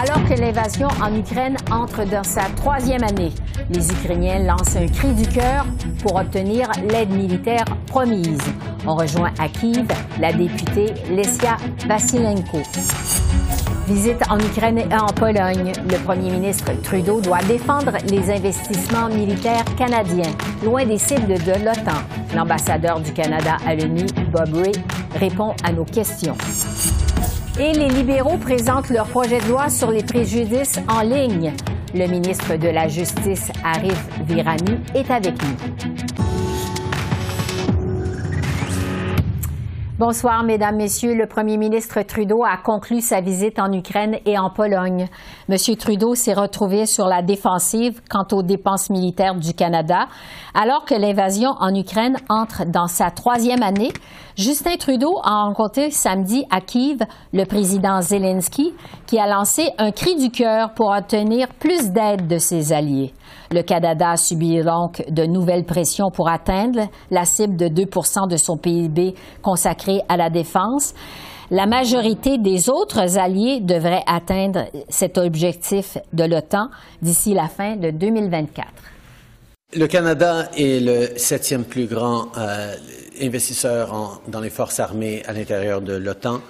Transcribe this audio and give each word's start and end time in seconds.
Alors 0.00 0.22
que 0.28 0.34
l'invasion 0.34 0.88
en 1.02 1.14
Ukraine 1.14 1.56
entre 1.72 2.04
dans 2.04 2.22
sa 2.22 2.42
troisième 2.56 3.02
année, 3.02 3.32
les 3.68 3.90
Ukrainiens 3.90 4.38
lancent 4.38 4.76
un 4.76 4.86
cri 4.86 5.12
du 5.12 5.26
cœur 5.26 5.66
pour 6.02 6.14
obtenir 6.14 6.70
l'aide 6.88 7.10
militaire 7.10 7.64
promise. 7.86 8.38
On 8.86 8.94
rejoint 8.94 9.32
à 9.40 9.48
Kiev 9.48 9.86
la 10.20 10.32
députée 10.32 10.94
Lesia 11.10 11.56
Vasilenko. 11.88 12.58
Visite 13.88 14.22
en 14.30 14.38
Ukraine 14.38 14.78
et 14.78 14.94
en 14.94 15.06
Pologne. 15.06 15.72
Le 15.90 15.96
premier 16.04 16.30
ministre 16.30 16.70
Trudeau 16.82 17.20
doit 17.20 17.42
défendre 17.48 17.92
les 18.08 18.30
investissements 18.30 19.08
militaires 19.08 19.64
canadiens, 19.76 20.30
loin 20.62 20.84
des 20.84 20.98
cibles 20.98 21.38
de 21.42 21.64
l'OTAN. 21.64 22.02
L'ambassadeur 22.36 23.00
du 23.00 23.12
Canada 23.12 23.56
à 23.66 23.74
l'ONU, 23.74 24.04
Bob 24.30 24.54
Ray, 24.54 24.72
répond 25.18 25.54
à 25.64 25.72
nos 25.72 25.84
questions. 25.84 26.36
Et 27.60 27.72
les 27.72 27.88
libéraux 27.88 28.36
présentent 28.36 28.88
leur 28.88 29.08
projet 29.08 29.40
de 29.40 29.48
loi 29.48 29.68
sur 29.68 29.90
les 29.90 30.04
préjudices 30.04 30.78
en 30.88 31.00
ligne. 31.00 31.52
Le 31.92 32.06
ministre 32.06 32.54
de 32.54 32.68
la 32.68 32.86
Justice, 32.86 33.50
Arif 33.64 34.06
Virani, 34.28 34.78
est 34.94 35.10
avec 35.10 35.34
nous. 35.42 36.07
Bonsoir, 39.98 40.44
Mesdames, 40.44 40.76
Messieurs. 40.76 41.14
Le 41.14 41.26
premier 41.26 41.56
ministre 41.56 42.02
Trudeau 42.02 42.44
a 42.44 42.56
conclu 42.56 43.00
sa 43.00 43.20
visite 43.20 43.58
en 43.58 43.72
Ukraine 43.72 44.18
et 44.26 44.38
en 44.38 44.48
Pologne. 44.48 45.08
Monsieur 45.48 45.74
Trudeau 45.74 46.14
s'est 46.14 46.34
retrouvé 46.34 46.86
sur 46.86 47.08
la 47.08 47.20
défensive 47.20 48.00
quant 48.08 48.24
aux 48.30 48.44
dépenses 48.44 48.90
militaires 48.90 49.34
du 49.34 49.54
Canada. 49.54 50.06
Alors 50.54 50.84
que 50.84 50.94
l'invasion 50.94 51.50
en 51.58 51.74
Ukraine 51.74 52.16
entre 52.28 52.64
dans 52.64 52.86
sa 52.86 53.10
troisième 53.10 53.64
année, 53.64 53.90
Justin 54.36 54.76
Trudeau 54.76 55.18
a 55.24 55.42
rencontré 55.42 55.90
samedi 55.90 56.44
à 56.48 56.60
Kiev 56.60 57.00
le 57.32 57.44
président 57.44 58.00
Zelensky 58.00 58.74
qui 59.08 59.18
a 59.18 59.26
lancé 59.26 59.68
un 59.78 59.90
cri 59.90 60.14
du 60.14 60.30
cœur 60.30 60.74
pour 60.74 60.90
obtenir 60.96 61.48
plus 61.58 61.90
d'aide 61.90 62.28
de 62.28 62.38
ses 62.38 62.72
alliés. 62.72 63.12
Le 63.50 63.62
Canada 63.62 64.16
subit 64.16 64.62
donc 64.62 65.04
de 65.08 65.24
nouvelles 65.24 65.64
pressions 65.64 66.10
pour 66.10 66.28
atteindre 66.28 66.88
la 67.10 67.24
cible 67.24 67.56
de 67.56 67.68
2% 67.68 68.28
de 68.28 68.36
son 68.36 68.56
PIB 68.56 69.14
consacré 69.42 70.02
à 70.08 70.16
la 70.16 70.30
défense. 70.30 70.94
La 71.50 71.66
majorité 71.66 72.36
des 72.36 72.68
autres 72.68 73.18
alliés 73.18 73.60
devraient 73.60 74.04
atteindre 74.06 74.66
cet 74.90 75.16
objectif 75.16 75.96
de 76.12 76.24
l'OTAN 76.24 76.68
d'ici 77.00 77.32
la 77.32 77.48
fin 77.48 77.76
de 77.76 77.90
2024. 77.90 78.66
Le 79.76 79.86
Canada 79.86 80.48
est 80.56 80.80
le 80.80 81.18
septième 81.18 81.64
plus 81.64 81.86
grand 81.86 82.28
euh, 82.36 82.74
investisseur 83.20 84.20
dans 84.28 84.40
les 84.40 84.50
forces 84.50 84.80
armées 84.80 85.22
à 85.26 85.32
l'intérieur 85.32 85.80
de 85.80 85.94
l'OTAN. 85.94 86.40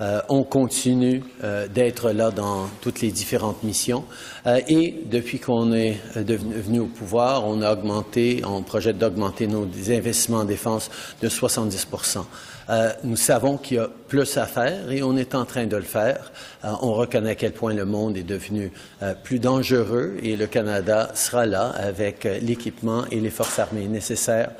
Euh, 0.00 0.20
on 0.28 0.44
continue 0.44 1.22
euh, 1.42 1.66
d'être 1.68 2.12
là 2.12 2.30
dans 2.30 2.68
toutes 2.80 3.00
les 3.00 3.10
différentes 3.10 3.62
missions. 3.62 4.04
et 4.46 5.02
depuis 5.06 5.38
qu'on 5.38 5.72
est 5.72 5.98
venu 6.14 6.80
au 6.80 6.86
pouvoir, 6.86 7.46
on 7.46 7.60
a 7.62 7.72
augmenté, 7.72 8.42
on 8.46 8.62
projette 8.62 8.98
d'augmenter 8.98 9.46
nos 9.46 9.66
investissements 9.90 10.38
en 10.38 10.44
défense 10.44 10.90
de 11.20 11.28
70% 11.28 12.24
euh, 12.70 12.90
nous 13.02 13.16
savons 13.16 13.56
qu'il 13.56 13.78
y 13.78 13.80
a 13.80 13.88
plus 14.08 14.36
à 14.36 14.46
faire 14.46 14.90
et 14.90 15.02
on 15.02 15.16
est 15.16 15.34
en 15.34 15.44
train 15.44 15.66
de 15.66 15.76
le 15.76 15.82
faire. 15.82 16.30
Euh, 16.64 16.72
on 16.82 16.92
reconnaît 16.92 17.30
à 17.30 17.34
quel 17.34 17.52
point 17.52 17.72
le 17.72 17.86
monde 17.86 18.16
est 18.16 18.24
devenu 18.24 18.70
euh, 19.02 19.14
plus 19.14 19.38
dangereux 19.38 20.16
et 20.22 20.36
le 20.36 20.46
Canada 20.46 21.10
sera 21.14 21.46
là 21.46 21.68
avec 21.76 22.24
l'équipement 22.42 23.04
et 23.10 23.20
les 23.20 23.30
forces 23.30 23.58
armées 23.58 23.88
nécessaires 23.88 24.50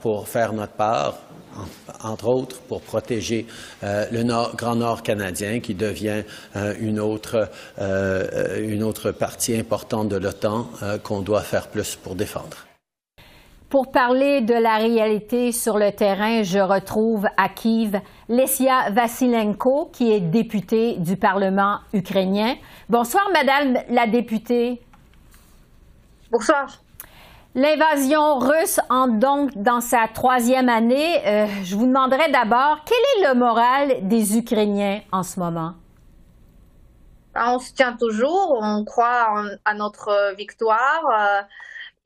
pour 0.00 0.28
faire 0.28 0.52
notre 0.52 0.72
part 0.72 1.18
entre 2.02 2.28
autres 2.28 2.60
pour 2.62 2.80
protéger 2.80 3.46
le 3.82 4.22
nord, 4.22 4.56
Grand 4.56 4.76
Nord 4.76 5.02
canadien 5.02 5.60
qui 5.60 5.74
devient 5.74 6.22
une, 6.80 7.00
autre, 7.00 7.50
une 7.78 8.82
autre 8.82 9.10
partie 9.10 9.56
importante 9.56 10.08
de 10.08 10.16
l'OTAN 10.16 10.68
qu'on 11.02 11.20
doit 11.20 11.42
faire 11.42 11.68
plus 11.68 11.96
pour 11.96 12.14
défendre. 12.14 12.66
Pour 13.70 13.92
parler 13.92 14.40
de 14.40 14.54
la 14.54 14.78
réalité 14.78 15.52
sur 15.52 15.78
le 15.78 15.92
terrain, 15.92 16.42
je 16.42 16.58
retrouve 16.58 17.26
à 17.36 17.48
Kiev 17.48 18.00
Lesia 18.28 18.90
Vasilenko, 18.90 19.90
qui 19.92 20.10
est 20.10 20.20
députée 20.20 20.96
du 20.96 21.16
Parlement 21.16 21.78
ukrainien. 21.92 22.56
Bonsoir, 22.88 23.22
Madame 23.32 23.78
la 23.88 24.08
députée. 24.08 24.80
Bonsoir. 26.32 26.80
L'invasion 27.56 28.38
russe 28.38 28.78
entre 28.90 29.18
donc 29.18 29.50
dans 29.56 29.80
sa 29.80 30.06
troisième 30.06 30.68
année. 30.68 31.20
Euh, 31.26 31.46
je 31.64 31.74
vous 31.74 31.86
demanderai 31.86 32.30
d'abord, 32.30 32.78
quel 32.84 32.98
est 33.24 33.28
le 33.28 33.34
moral 33.34 34.08
des 34.08 34.38
Ukrainiens 34.38 35.00
en 35.10 35.24
ce 35.24 35.40
moment? 35.40 35.74
On 37.34 37.58
se 37.58 37.72
tient 37.72 37.96
toujours, 37.96 38.56
on 38.62 38.84
croit 38.84 39.44
à 39.64 39.74
notre 39.74 40.34
victoire. 40.36 41.02
Euh, 41.12 41.42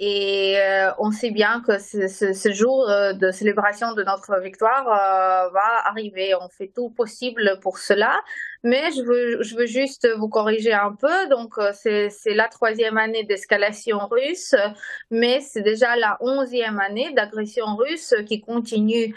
et 0.00 0.56
euh, 0.58 0.90
on 0.98 1.12
sait 1.12 1.30
bien 1.30 1.62
que 1.64 1.78
ce, 1.78 2.08
ce, 2.08 2.52
jour 2.52 2.90
euh, 2.90 3.12
de 3.12 3.30
célébration 3.30 3.94
de 3.94 4.02
notre 4.02 4.40
victoire 4.40 4.88
euh, 4.88 5.50
va 5.50 5.88
arriver. 5.88 6.34
On 6.34 6.48
fait 6.48 6.72
tout 6.74 6.90
possible 6.90 7.60
pour 7.62 7.78
cela. 7.78 8.20
Mais 8.64 8.90
je 8.90 9.02
veux, 9.02 9.42
je 9.42 9.56
veux 9.56 9.66
juste 9.66 10.08
vous 10.18 10.28
corriger 10.28 10.72
un 10.72 10.92
peu. 10.92 11.28
Donc, 11.28 11.54
c'est 11.74 12.10
la 12.26 12.48
troisième 12.48 12.98
année 12.98 13.22
d'escalation 13.22 13.98
russe, 14.10 14.54
mais 15.10 15.40
c'est 15.40 15.62
déjà 15.62 15.94
la 15.96 16.16
onzième 16.20 16.80
année 16.80 17.12
d'agression 17.12 17.76
russe 17.76 18.14
qui 18.26 18.40
continue 18.40 19.14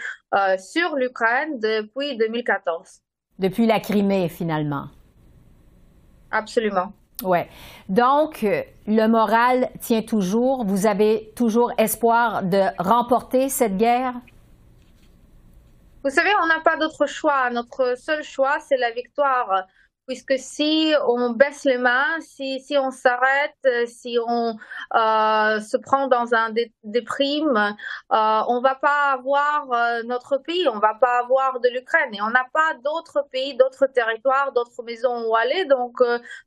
sur 0.58 0.96
l'Ukraine 0.98 1.60
depuis 1.60 2.18
2014. 2.18 3.02
Depuis 3.40 3.66
la 3.68 3.80
Crimée, 3.80 4.28
finalement. 4.28 4.90
Absolument. 6.30 6.92
Oui. 7.24 7.40
Donc, 7.90 8.44
euh, 8.44 8.62
le 8.86 9.08
moral 9.08 9.70
tient 9.82 10.04
toujours. 10.04 10.66
Vous 10.66 10.86
avez 10.86 11.32
toujours 11.36 11.72
espoir 11.78 12.44
de 12.44 12.62
remporter 12.78 13.50
cette 13.50 13.78
guerre? 13.78 14.14
Vous 16.04 16.12
savez, 16.12 16.30
on 16.44 16.48
n'a 16.48 16.60
pas 16.62 16.78
d'autre 16.78 17.08
choix. 17.08 17.50
Notre 17.50 17.98
seul 17.98 18.24
choix, 18.24 18.60
c'est 18.60 18.78
la 18.78 18.92
victoire 18.92 19.66
puisque 20.08 20.40
si 20.40 20.94
on 21.06 21.32
baisse 21.32 21.66
les 21.66 21.78
mains, 21.78 22.20
si, 22.22 22.62
si 22.62 22.78
on 22.78 22.92
s'arrête, 22.92 23.58
euh, 23.66 23.86
si 23.86 24.18
on 24.26 24.58
euh, 24.96 25.60
se 25.60 25.76
prend 25.78 26.08
dans 26.08 26.34
un 26.34 26.54
déprime, 26.84 27.76
euh, 28.14 28.42
on 28.48 28.62
va 28.62 28.76
pas 28.76 29.12
avoir 29.12 29.72
euh, 29.72 30.04
notre 30.04 30.38
pays, 30.38 30.68
on 30.70 30.80
va 30.80 30.96
pas 30.96 31.20
avoir 31.20 31.60
de 31.60 31.68
l'Ukraine 31.70 32.16
et 32.16 32.22
on 32.22 32.30
n'a 32.30 32.46
pas 32.54 32.74
d'autres 32.84 33.28
pays, 33.32 33.56
d'autres 33.58 33.88
territoires, 33.88 34.54
d'autres 34.54 34.82
maisons 34.84 35.28
où 35.28 35.36
aller. 35.36 35.66
Donc 35.66 35.98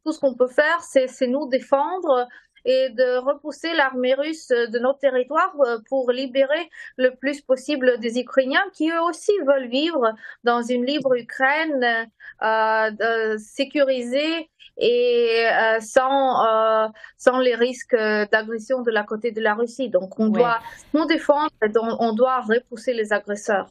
tout 0.05 0.13
ce 0.13 0.19
qu'on 0.19 0.35
peut 0.35 0.49
faire, 0.49 0.81
c'est 0.81 1.27
nous 1.27 1.47
défendre 1.47 2.27
et 2.65 2.91
de 2.91 3.19
repousser 3.19 3.73
l'armée 3.75 4.15
russe 4.15 4.49
de 4.49 4.79
nos 4.79 4.93
territoires 4.93 5.55
euh, 5.61 5.79
pour 5.89 6.11
libérer 6.11 6.71
le 6.97 7.15
plus 7.15 7.41
possible 7.41 7.99
des 8.01 8.19
Ukrainiens 8.19 8.65
qui 8.73 8.91
eux 8.91 9.03
aussi 9.03 9.33
veulent 9.47 9.69
vivre 9.69 10.15
dans 10.45 10.63
une 10.63 10.85
libre 10.85 11.15
Ukraine 11.15 12.09
euh, 12.43 13.39
sécurisée 13.39 14.51
et 14.77 15.47
euh, 15.47 15.81
sans 15.81 16.47
euh, 16.47 16.89
sans 17.19 17.39
les 17.39 17.55
risques 17.55 17.95
d'agression 17.95 18.83
de 18.83 18.91
la 18.91 19.05
côté 19.05 19.31
de 19.31 19.41
la 19.41 19.55
Russie. 19.55 19.91
Donc 19.91 20.19
on 20.19 20.29
doit 20.29 20.61
nous 20.95 21.05
défendre, 21.07 21.51
on 21.99 22.13
doit 22.15 22.41
repousser 22.41 22.95
les 22.95 23.13
agresseurs. 23.13 23.69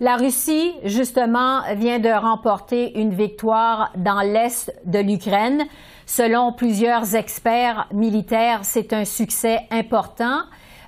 La 0.00 0.16
Russie, 0.16 0.74
justement, 0.84 1.62
vient 1.74 1.98
de 1.98 2.08
remporter 2.08 3.00
une 3.00 3.12
victoire 3.12 3.90
dans 3.96 4.20
l'est 4.20 4.72
de 4.84 5.00
l'Ukraine. 5.00 5.64
Selon 6.06 6.52
plusieurs 6.52 7.16
experts 7.16 7.88
militaires, 7.92 8.60
c'est 8.62 8.92
un 8.92 9.04
succès 9.04 9.66
important. 9.70 10.38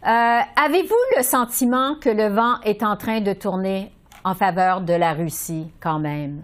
Euh, 0.07 0.41
avez-vous 0.57 1.17
le 1.17 1.23
sentiment 1.23 1.97
que 2.01 2.09
le 2.09 2.29
vent 2.29 2.61
est 2.65 2.83
en 2.83 2.97
train 2.97 3.21
de 3.21 3.33
tourner 3.33 3.93
en 4.25 4.35
faveur 4.35 4.81
de 4.81 4.95
la 4.95 5.13
Russie 5.13 5.71
quand 5.81 5.99
même? 5.99 6.43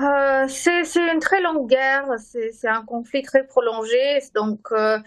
Euh, 0.00 0.48
c'est 0.48 0.82
une 0.96 1.20
très 1.20 1.40
longue 1.40 1.68
guerre, 1.68 2.06
c'est 2.18 2.66
un 2.66 2.84
conflit 2.84 3.22
très 3.22 3.46
prolongé, 3.46 4.18
donc 4.34 4.58
euh, 4.72 4.98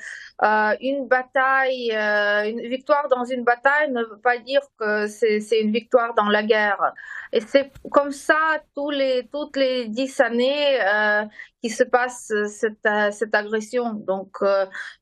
euh, 0.44 0.76
une 0.80 1.08
bataille, 1.10 1.92
euh, 1.92 2.50
une 2.50 2.62
victoire 2.70 3.10
dans 3.10 3.26
une 3.26 3.44
bataille 3.44 3.92
ne 3.92 4.02
veut 4.04 4.20
pas 4.20 4.38
dire 4.38 4.62
que 4.80 5.08
c'est 5.08 5.60
une 5.60 5.74
victoire 5.74 6.14
dans 6.14 6.30
la 6.30 6.42
guerre. 6.44 6.94
Et 7.34 7.42
c'est 7.42 7.72
comme 7.92 8.12
ça 8.12 8.38
tous 8.76 8.90
les, 8.90 9.28
toutes 9.32 9.58
les 9.58 9.88
dix 9.88 10.20
années 10.20 10.80
euh, 10.82 11.24
qui 11.62 11.70
se 11.70 11.84
passe 11.84 12.32
cette, 12.48 12.88
cette 13.12 13.36
agression. 13.36 13.94
Donc 13.94 14.38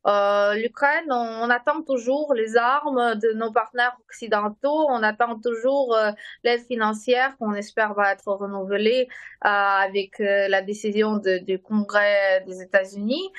l'Ukraine, 0.05 1.11
on, 1.11 1.49
attend 1.49 1.81
toujours 1.83 2.33
les 2.33 2.57
armes 2.57 3.15
de 3.15 3.33
nos 3.33 3.51
partenaires 3.51 3.95
occidentaux, 4.07 4.87
on 4.89 5.03
attend 5.03 5.39
toujours 5.39 5.97
l'aide 6.43 6.65
financière 6.65 7.35
qu'on 7.37 7.53
espère 7.53 7.93
va 7.93 8.13
être 8.13 8.27
renouvelée 8.27 9.07
avec 9.41 10.17
la 10.19 10.61
décision 10.61 11.17
du 11.17 11.59
Congrès 11.61 12.43
des 12.47 12.61
États-Unis. 12.61 13.29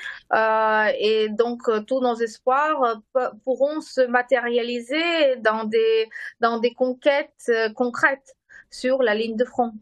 et 0.99 1.29
donc 1.29 1.63
tous 1.87 1.99
nos 2.01 2.15
espoirs 2.15 3.01
euh, 3.17 3.29
pourront 3.43 3.81
se 3.81 4.01
matérialiser 4.01 5.37
dans 5.37 5.63
des, 5.63 6.09
dans 6.39 6.59
des 6.59 6.73
conquêtes 6.73 7.31
euh, 7.49 7.69
concrètes 7.73 8.35
sur 8.69 9.01
la 9.01 9.15
ligne 9.15 9.35
de 9.35 9.45
front. 9.45 9.73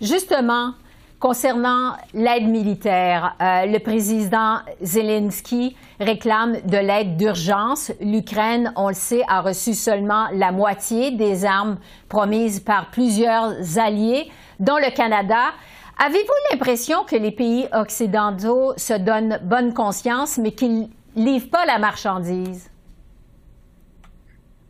Justement, 0.00 0.74
Concernant 1.18 1.94
l'aide 2.12 2.46
militaire, 2.46 3.36
euh, 3.40 3.64
le 3.64 3.78
président 3.78 4.58
Zelensky 4.82 5.74
réclame 5.98 6.60
de 6.66 6.76
l'aide 6.76 7.16
d'urgence. 7.16 7.90
L'Ukraine, 8.02 8.70
on 8.76 8.88
le 8.88 8.94
sait, 8.94 9.22
a 9.26 9.40
reçu 9.40 9.72
seulement 9.72 10.26
la 10.34 10.52
moitié 10.52 11.12
des 11.12 11.46
armes 11.46 11.78
promises 12.10 12.60
par 12.60 12.90
plusieurs 12.90 13.78
alliés, 13.78 14.30
dont 14.60 14.76
le 14.76 14.94
Canada. 14.94 15.52
Avez-vous 15.98 16.52
l'impression 16.52 17.04
que 17.04 17.16
les 17.16 17.32
pays 17.32 17.66
occidentaux 17.72 18.74
se 18.76 18.92
donnent 18.92 19.40
bonne 19.42 19.72
conscience, 19.72 20.36
mais 20.36 20.52
qu'ils 20.52 20.90
livre 21.14 21.48
pas 21.48 21.64
la 21.64 21.78
marchandise? 21.78 22.68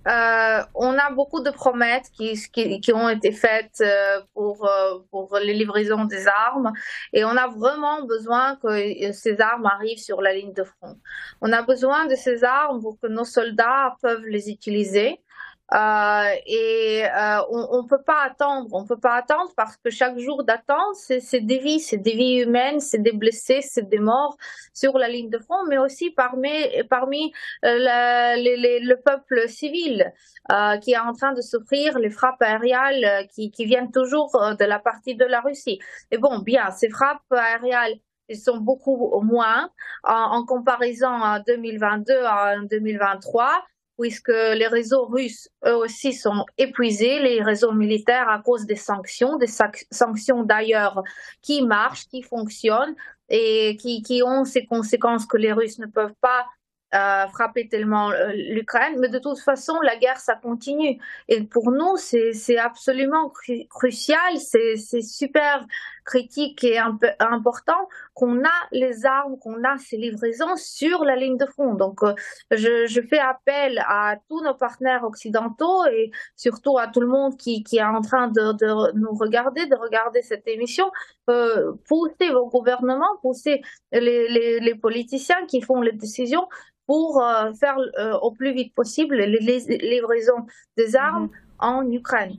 Euh, 0.06 0.62
on 0.75 0.97
a 0.99 1.11
beaucoup 1.11 1.43
de 1.43 1.50
promesses 1.50 2.08
qui, 2.11 2.38
qui, 2.81 2.93
ont 2.93 3.08
été 3.08 3.32
faites 3.32 3.81
euh, 3.81 4.20
pour, 4.35 4.64
euh, 4.64 4.99
pour 5.11 5.37
les 5.38 5.53
livraisons 5.53 6.05
des 6.05 6.29
armes 6.29 6.73
et 7.12 7.25
on 7.25 7.37
a 7.37 7.49
vraiment 7.49 8.05
besoin 8.05 8.55
que 8.56 9.12
ces 9.12 9.41
armes 9.41 9.67
arrivent 9.67 9.99
sur 9.99 10.23
la 10.23 10.32
ligne 10.32 10.53
de 10.53 10.62
front. 10.62 10.97
On 11.41 11.53
a 11.53 11.62
besoin 11.62 12.06
de 12.06 12.14
ces 12.14 12.44
armes 12.44 12.81
pour 12.81 13.00
que 13.00 13.08
nos 13.08 13.25
soldats 13.25 13.97
peuvent 14.00 14.26
les 14.26 14.49
utiliser. 14.49 15.20
Euh, 15.75 16.29
et 16.47 17.05
euh, 17.05 17.43
on 17.51 17.83
ne 17.83 17.89
peut 17.89 18.03
pas 18.03 18.23
attendre, 18.23 18.69
on 18.73 18.87
peut 18.87 19.01
pas 19.01 19.15
attendre 19.15 19.51
parce 19.57 19.77
que 19.77 19.91
chaque 19.91 20.17
jour 20.19 20.45
d'attente, 20.45 20.95
c'est 20.95 21.41
des 21.41 21.59
vies, 21.59 21.81
c'est 21.81 21.97
des 21.97 22.13
vies 22.13 22.43
humaines, 22.43 22.79
c'est 22.79 23.03
des 23.03 23.13
blessés, 23.13 23.63
c'est 23.63 23.89
des 23.89 23.99
morts 23.99 24.37
sur 24.73 24.97
la 24.97 25.09
ligne 25.09 25.29
de 25.29 25.39
front, 25.39 25.65
mais 25.69 25.79
aussi 25.79 26.11
parmi, 26.11 26.53
parmi 26.89 27.33
euh, 27.65 27.79
le 27.79 28.95
peuple 28.95 29.49
civil 29.49 30.13
qui 30.83 30.93
est 30.93 30.99
en 30.99 31.13
train 31.13 31.33
de 31.33 31.41
souffrir 31.41 31.99
les 31.99 32.11
frappes 32.11 32.41
aériennes 32.41 33.27
qui, 33.35 33.51
qui 33.51 33.65
viennent 33.65 33.91
toujours 33.91 34.31
de 34.57 34.65
la 34.65 34.79
partie 34.79 35.17
de 35.17 35.25
la 35.25 35.41
Russie. 35.41 35.81
Et 36.12 36.19
bon, 36.19 36.39
bien, 36.39 36.71
ces 36.71 36.89
frappes 36.89 37.21
aériennes 37.33 37.99
ils 38.29 38.39
sont 38.39 38.59
beaucoup 38.59 39.21
moins 39.23 39.71
en, 40.05 40.12
en 40.12 40.45
comparaison 40.45 41.09
à 41.09 41.41
2022 41.41 42.25
à 42.25 42.57
2023 42.69 43.65
puisque 43.99 44.29
les 44.29 44.67
réseaux 44.67 45.07
russes, 45.07 45.49
eux 45.67 45.77
aussi, 45.77 46.13
sont 46.13 46.45
épuisés, 46.59 47.19
les 47.21 47.43
réseaux 47.43 47.73
militaires 47.73 48.29
à 48.29 48.41
cause 48.41 48.67
des 48.67 48.77
sanctions, 48.77 49.37
des 49.37 49.51
sanctions 49.91 50.43
d'ailleurs 50.43 51.03
qui 51.43 51.63
marchent, 51.63 52.07
qui 52.09 52.23
fonctionnent 52.23 52.95
et 53.29 53.77
qui, 53.77 54.23
ont 54.25 54.45
ces 54.45 54.67
conséquences 54.67 55.27
que 55.27 55.37
les 55.37 55.53
Russes 55.53 55.79
ne 55.79 55.87
peuvent 55.87 56.15
pas 56.21 56.47
euh, 56.95 57.27
frapper 57.29 57.69
tellement 57.69 58.11
euh, 58.13 58.31
l'Ukraine, 58.33 58.97
mais 59.01 59.09
de 59.09 59.19
toute 59.19 59.41
façon, 59.41 59.81
la 59.81 59.97
guerre, 59.97 60.19
ça 60.19 60.37
continue. 60.37 61.01
Et 61.29 61.43
pour 61.43 61.73
nous, 61.73 61.97
c'est 61.97 62.59
absolument 62.59 63.33
crucial, 63.69 64.39
c'est 64.39 65.03
super 65.03 65.67
critique 66.06 66.64
et 66.64 66.79
important 66.79 67.88
qu'on 68.14 68.43
a 68.44 68.58
les 68.73 69.05
armes, 69.05 69.38
qu'on 69.38 69.62
a 69.64 69.76
ces 69.76 69.97
livraisons 69.97 70.56
sur 70.56 71.05
la 71.05 71.17
ligne 71.17 71.37
de 71.37 71.47
front. 71.47 71.75
Donc, 71.75 72.03
euh, 72.03 72.14
je, 72.50 72.87
je, 72.87 73.00
fais 73.03 73.19
appel 73.19 73.82
à 73.87 74.17
tous 74.29 74.43
nos 74.43 74.55
partenaires 74.55 75.05
occidentaux 75.05 75.85
et 75.87 76.11
surtout 76.37 76.79
à 76.79 76.87
tout 76.87 77.00
le 77.00 77.08
monde 77.08 77.37
qui, 77.37 77.62
qui 77.62 77.76
est 77.76 77.85
en 77.85 78.00
train 78.00 78.29
de, 78.29 78.53
de 78.53 78.99
nous 78.99 79.14
regarder, 79.14 79.67
de 79.67 79.76
regarder 79.76 80.23
cette 80.23 80.49
émission, 80.49 80.91
euh, 81.29 81.73
pousser 81.88 82.31
vos 82.31 82.49
gouvernements, 82.49 83.19
pousser 83.20 83.61
les, 83.93 84.29
les, 84.29 84.61
les 84.61 84.75
politiciens 84.75 85.44
qui 85.47 85.61
font 85.61 85.81
les 85.82 85.93
décisions 85.93 86.47
pour 86.87 87.23
euh, 87.23 87.52
faire 87.55 87.76
euh, 87.99 88.12
au 88.19 88.31
plus 88.31 88.52
vite 88.52 88.75
possible 88.75 89.17
les, 89.17 89.59
livraisons 89.79 90.47
des 90.76 90.97
armes 90.97 91.25
mhm. 91.25 91.31
en 91.59 91.91
Ukraine. 91.91 92.37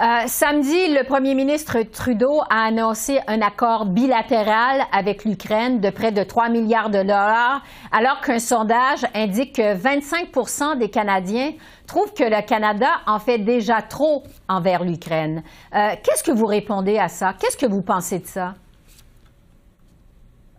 Euh, 0.00 0.28
samedi, 0.28 0.94
le 0.94 1.02
premier 1.02 1.34
ministre 1.34 1.82
Trudeau 1.82 2.40
a 2.50 2.66
annoncé 2.66 3.18
un 3.26 3.42
accord 3.42 3.84
bilatéral 3.84 4.82
avec 4.92 5.24
l'Ukraine 5.24 5.80
de 5.80 5.90
près 5.90 6.12
de 6.12 6.22
3 6.22 6.50
milliards 6.50 6.90
de 6.90 7.02
dollars, 7.02 7.62
alors 7.90 8.20
qu'un 8.20 8.38
sondage 8.38 9.04
indique 9.12 9.56
que 9.56 9.74
25% 9.74 10.78
des 10.78 10.88
Canadiens 10.88 11.52
trouvent 11.88 12.14
que 12.14 12.22
le 12.22 12.46
Canada 12.46 12.88
en 13.06 13.18
fait 13.18 13.38
déjà 13.38 13.82
trop 13.82 14.22
envers 14.48 14.84
l'Ukraine. 14.84 15.42
Qu'est-ce 15.72 16.22
que 16.22 16.30
vous 16.30 16.46
répondez 16.46 16.98
à 16.98 17.08
ça? 17.08 17.34
Qu'est-ce 17.38 17.56
que 17.56 17.66
vous 17.66 17.82
pensez 17.82 18.20
de 18.20 18.26
ça? 18.26 18.54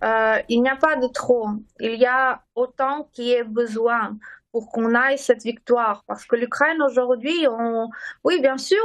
Euh, 0.03 0.37
il 0.47 0.61
n'y 0.61 0.69
a 0.69 0.75
pas 0.75 0.95
de 0.95 1.07
trop. 1.07 1.49
Il 1.79 1.95
y 1.95 2.05
a 2.05 2.41
autant 2.55 3.09
qu'il 3.11 3.27
y 3.27 3.43
besoin 3.43 4.17
pour 4.51 4.71
qu'on 4.71 4.95
aille 4.95 5.17
cette 5.17 5.43
victoire. 5.43 6.03
Parce 6.07 6.25
que 6.25 6.35
l'Ukraine 6.35 6.81
aujourd'hui, 6.81 7.47
on, 7.49 7.89
oui, 8.23 8.41
bien 8.41 8.57
sûr, 8.57 8.83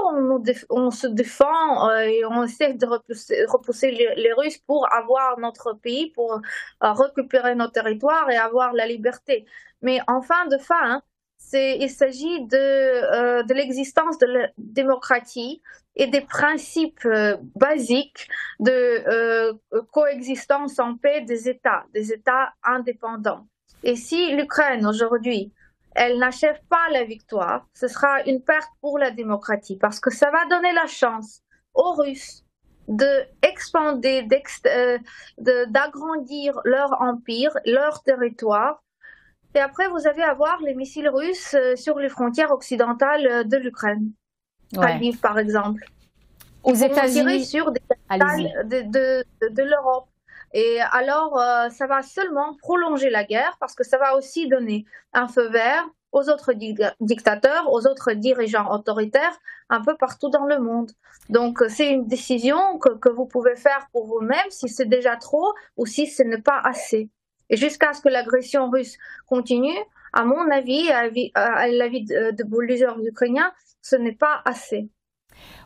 on, 0.71 0.91
se 0.91 1.07
défend 1.07 1.91
euh, 1.91 2.01
et 2.01 2.25
on 2.25 2.45
essaie 2.45 2.75
de 2.75 2.87
repousser, 2.87 3.91
les, 3.91 4.33
Russes 4.33 4.59
pour 4.59 4.93
avoir 4.93 5.39
notre 5.39 5.73
pays, 5.75 6.11
pour 6.11 6.35
euh, 6.35 6.93
récupérer 6.93 7.55
nos 7.55 7.69
territoires 7.69 8.31
et 8.31 8.37
avoir 8.37 8.73
la 8.73 8.87
liberté. 8.87 9.47
Mais 9.83 10.01
en 10.07 10.23
fin 10.23 10.47
de 10.47 10.59
fin, 10.59 11.03
il 11.53 11.91
s'agit 11.91 12.47
de, 12.47 13.43
de 13.47 13.55
l'existence 13.55 14.19
de 14.19 14.27
la 14.27 14.49
démocratie, 14.59 15.63
et 15.97 16.07
des 16.07 16.21
principes 16.21 17.05
euh, 17.05 17.37
basiques 17.55 18.29
de 18.61 18.71
euh, 18.71 19.53
coexistence 19.93 20.79
en 20.79 20.97
paix 20.97 21.21
des 21.23 21.49
États, 21.49 21.85
des 21.93 22.13
États 22.13 22.53
indépendants. 22.63 23.47
Et 23.85 23.97
si 23.97 24.35
l'Ukraine 24.35 24.85
aujourd'hui, 24.87 25.53
elle 25.95 26.19
n'achève 26.19 26.59
pas 26.69 26.89
la 26.91 27.05
victoire, 27.05 27.67
ce 27.73 27.87
sera 27.87 28.23
une 28.27 28.43
perte 28.43 28.71
pour 28.81 28.99
la 28.99 29.11
démocratie 29.11 29.77
parce 29.77 30.01
que 30.01 30.11
ça 30.11 30.31
va 30.31 30.45
donner 30.47 30.73
la 30.73 30.87
chance 30.87 31.43
aux 31.75 31.93
Russes 31.93 32.45
de 32.89 33.25
expander, 33.43 34.27
euh, 34.67 34.99
d'agrandir 35.69 36.61
leur 36.65 37.01
empire, 37.01 37.51
leur 37.65 38.03
territoire. 38.03 38.83
Et 39.55 39.61
après, 39.61 39.87
vous 39.89 40.09
allez 40.09 40.23
avoir 40.23 40.61
les 40.63 40.75
missiles 40.75 41.09
russes 41.09 41.57
sur 41.77 41.99
les 41.99 42.09
frontières 42.09 42.51
occidentales 42.51 43.47
de 43.47 43.57
l'Ukraine 43.57 44.11
ouais. 44.77 45.13
par 45.23 45.39
exemple. 45.39 45.85
Aux 46.63 46.75
États-Unis 46.75 47.45
sur 47.45 47.71
des 47.71 47.81
de, 48.11 48.91
de, 48.91 49.49
de, 49.49 49.63
l'Europe. 49.63 50.09
Et 50.55 50.81
alors, 50.93 51.37
euh, 51.37 51.69
ça 51.71 51.89
va 51.89 52.03
seulement 52.03 52.55
prolonger 52.55 53.11
la 53.11 53.25
guerre 53.25 53.57
parce 53.59 53.75
que 53.75 53.83
ça 53.83 53.99
va 53.99 54.17
aussi 54.17 54.49
donner 54.49 54.87
un 55.13 55.27
feu 55.27 55.49
vert 55.49 55.85
aux 56.13 56.31
autres 56.31 56.53
dictateurs, 57.01 57.73
aux 57.73 57.89
autres 57.89 58.13
dirigeants 58.13 58.71
autoritaires 58.73 59.37
un 59.69 59.83
peu 59.83 59.97
partout 59.97 60.31
dans 60.31 60.47
le 60.47 60.61
monde. 60.61 60.93
Donc, 61.29 61.59
c'est 61.69 61.91
une 61.91 62.07
décision 62.07 62.79
que, 62.79 62.91
que, 62.91 63.09
vous 63.09 63.27
pouvez 63.27 63.57
faire 63.57 63.89
pour 63.91 64.07
vous-même 64.07 64.49
si 64.51 64.69
c'est 64.69 64.85
déjà 64.87 65.17
trop 65.17 65.53
ou 65.77 65.87
si 65.87 66.07
ce 66.07 66.23
n'est 66.23 66.41
pas 66.41 66.61
assez. 66.63 67.11
Et 67.51 67.57
jusqu'à 67.57 67.93
ce 67.93 68.01
que 68.01 68.09
l'agression 68.09 68.71
russe 68.71 68.97
continue, 69.27 69.77
à 70.13 70.25
mon 70.25 70.49
avis, 70.53 70.89
à 70.89 71.09
l'avis 71.67 72.05
de 72.05 72.45
plusieurs 72.45 73.05
Ukrainiens, 73.05 73.53
ce 73.83 73.97
n'est 73.97 74.15
pas 74.15 74.41
assez. 74.45 74.89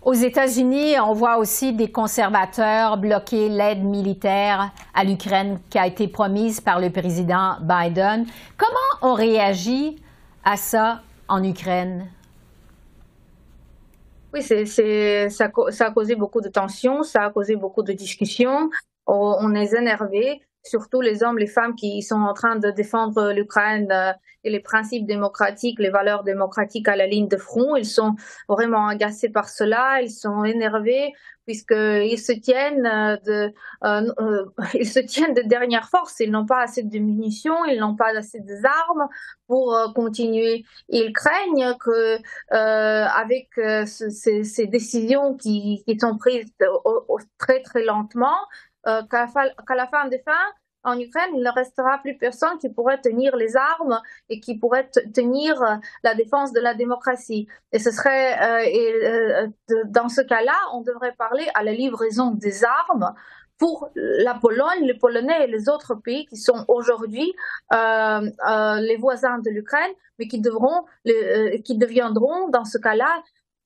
Aux 0.03 0.15
États-Unis, 0.15 0.99
on 1.01 1.13
voit 1.13 1.39
aussi 1.39 1.73
des 1.73 1.91
conservateurs 1.91 2.97
bloquer 2.97 3.49
l'aide 3.49 3.85
militaire 3.85 4.71
à 4.95 5.05
l'Ukraine 5.05 5.59
qui 5.71 5.79
a 5.79 5.87
été 5.87 6.09
promise 6.09 6.61
par 6.61 6.81
le 6.81 6.91
président 6.91 7.57
Biden. 7.61 8.27
Comment 8.57 9.13
on 9.13 9.15
réagit 9.15 10.01
à 10.45 10.57
ça 10.57 11.03
en 11.29 11.43
Ukraine? 11.43 12.07
Oui, 14.33 14.43
ça, 14.43 14.65
ça, 15.31 15.85
a 15.87 15.91
causé 15.91 16.15
beaucoup 16.15 16.41
de 16.41 16.49
tensions, 16.49 17.03
ça 17.03 17.25
a 17.25 17.31
causé 17.31 17.57
beaucoup 17.57 17.83
de 17.83 17.93
discussions. 17.93 18.71
On 19.07 19.55
est 19.55 19.73
énervé 19.73 20.43
surtout 20.65 21.01
les 21.01 21.23
hommes, 21.23 21.39
les 21.39 21.47
femmes 21.47 21.75
qui 21.75 22.03
sont 22.03 22.21
en 22.21 22.35
train 22.35 22.57
de 22.57 22.71
défendre 22.71 23.33
l'Ukraine 23.33 23.91
euh, 23.91 24.13
et 24.45 24.51
les 24.51 24.61
principes 24.61 25.07
démocratiques, 25.07 25.79
les 25.79 25.91
valeurs 25.91 26.25
démocratiques 26.25 26.89
à 26.89 26.97
la 26.97 27.07
ligne 27.07 27.29
de 27.29 27.37
front. 27.37 27.77
Ils 27.77 27.87
sont 27.87 28.15
vraiment 28.49 28.87
agacés 28.87 29.29
par 29.29 29.49
cela, 29.49 30.01
ils 30.03 30.11
sont 30.11 30.45
énervés 30.45 31.13
puisqu'ils 31.45 32.19
se 32.19 32.33
tiennent 32.33 32.85
euh, 32.85 33.17
de, 33.25 33.55
euh, 33.85 34.45
ils 34.75 34.89
se 34.89 35.01
tiennent 35.01 35.35
de 35.35 35.43
dernière 35.43 35.89
force. 35.89 36.21
Ils 36.21 36.31
n'ont 36.31 36.47
pas 36.47 36.63
assez 36.63 36.83
de 36.83 36.99
munitions, 36.99 37.65
ils 37.65 37.81
n'ont 37.81 37.97
pas 37.97 38.17
assez 38.17 38.41
d'armes 38.41 39.09
pour 39.47 39.75
continuer. 39.95 40.65
Ils 40.91 41.13
craignent 41.13 41.75
que 41.81 42.19
avec 42.51 43.49
ces, 43.87 44.67
décisions 44.67 45.37
qui 45.37 45.83
sont 45.99 46.19
prises 46.19 46.53
très 47.39 47.63
très 47.63 47.83
lentement, 47.83 48.37
euh, 48.87 49.03
qu'à 49.11 49.75
la 49.75 49.87
fin 49.87 50.09
des 50.09 50.19
fins, 50.21 50.33
en 50.85 50.99
Ukraine, 50.99 51.31
il 51.35 51.43
ne 51.43 51.51
restera 51.51 51.99
plus 51.99 52.17
personne 52.17 52.57
qui 52.59 52.69
pourrait 52.69 53.01
tenir 53.01 53.37
les 53.37 53.57
armes 53.57 54.01
et 54.29 54.41
qui 54.41 54.57
pourrait 54.57 54.89
tenir 55.13 55.61
euh, 55.63 55.75
la 56.05 56.15
défense 56.15 56.53
de 56.53 56.61
la 56.61 56.75
démocratie. 56.75 57.49
Et 57.73 57.79
ce 57.79 57.91
serait, 57.91 58.71
euh, 58.71 59.49
dans 59.87 60.09
ce 60.09 60.21
cas-là, 60.21 60.57
on 60.73 60.83
devrait 60.83 61.15
parler 61.19 61.47
à 61.55 61.65
la 61.65 61.73
livraison 61.73 62.31
des 62.31 62.65
armes 62.65 63.13
pour 63.59 63.91
la 63.97 64.35
Pologne, 64.35 64.83
les 64.83 64.95
Polonais 64.95 65.45
et 65.45 65.47
les 65.49 65.69
autres 65.69 65.97
pays 65.97 66.27
qui 66.27 66.37
sont 66.37 66.65
aujourd'hui 66.69 67.35
les 67.73 68.97
voisins 69.01 69.39
de 69.41 69.51
l'Ukraine, 69.51 69.91
mais 70.21 70.29
qui 70.29 70.41
devront, 70.41 70.85
qui 71.65 71.77
deviendront 71.77 72.49
dans 72.51 72.65
ce 72.65 72.79
cas-là 72.79 73.21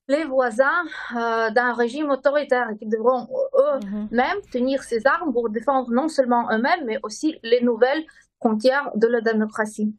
les 0.07 0.25
voisins 0.25 0.83
euh, 1.15 1.49
d'un 1.51 1.73
régime 1.73 2.09
autoritaire 2.09 2.67
qui 2.77 2.85
devront 2.87 3.27
eux-mêmes 3.57 4.37
mhm. 4.37 4.49
tenir 4.51 4.83
ces 4.83 5.05
armes 5.07 5.31
pour 5.31 5.49
défendre 5.49 5.91
non 5.91 6.09
seulement 6.09 6.49
eux-mêmes, 6.51 6.85
mais 6.85 6.99
aussi 7.03 7.39
les 7.43 7.61
nouvelles 7.61 8.03
frontières 8.39 8.91
de 8.95 9.07
la 9.07 9.21
démocratie. 9.21 9.95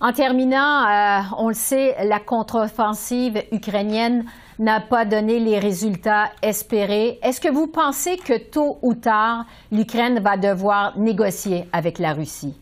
En 0.00 0.12
terminant, 0.12 0.86
euh, 0.86 1.20
on 1.36 1.48
le 1.48 1.54
sait, 1.54 1.96
la 2.04 2.20
contre-offensive 2.20 3.42
ukrainienne 3.52 4.24
n'a 4.58 4.80
pas 4.80 5.04
donné 5.04 5.40
les 5.40 5.58
résultats 5.58 6.30
espérés. 6.42 7.18
Est-ce 7.22 7.40
que 7.40 7.52
vous 7.52 7.66
pensez 7.66 8.16
que 8.16 8.38
tôt 8.38 8.78
ou 8.82 8.94
tard, 8.94 9.44
l'Ukraine 9.70 10.20
va 10.20 10.36
devoir 10.36 10.98
négocier 10.98 11.68
avec 11.72 11.98
la 11.98 12.12
Russie? 12.12 12.58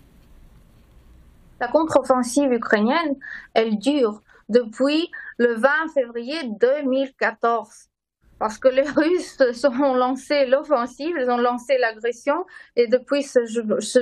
La 1.61 1.69
contre-offensive 1.69 2.53
ukrainienne, 2.53 3.17
elle 3.55 3.79
dure 3.79 4.21
depuis 4.49 5.11
le 5.39 5.55
20 5.55 5.69
février 5.95 6.39
2014 6.61 7.91
parce 8.39 8.59
que 8.59 8.69
les 8.69 8.83
Russes 8.97 9.39
ont 9.65 9.95
lancé 9.95 10.47
l'offensive, 10.47 11.17
ils 11.19 11.31
ont 11.31 11.39
lancé 11.39 11.79
l'agression, 11.79 12.45
et 12.77 12.87
depuis 12.87 13.23
ce, 13.23 13.47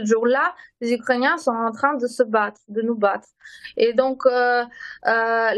jour-là, 0.05 0.55
les 0.85 0.93
Ukrainiens 0.93 1.39
sont 1.39 1.51
en 1.69 1.73
train 1.73 1.95
de 1.95 2.07
se 2.07 2.23
battre, 2.23 2.61
de 2.69 2.83
nous 2.83 2.95
battre. 2.95 3.29
Et 3.77 3.93
donc 3.95 4.27
euh, 4.27 4.31
euh, 4.33 4.67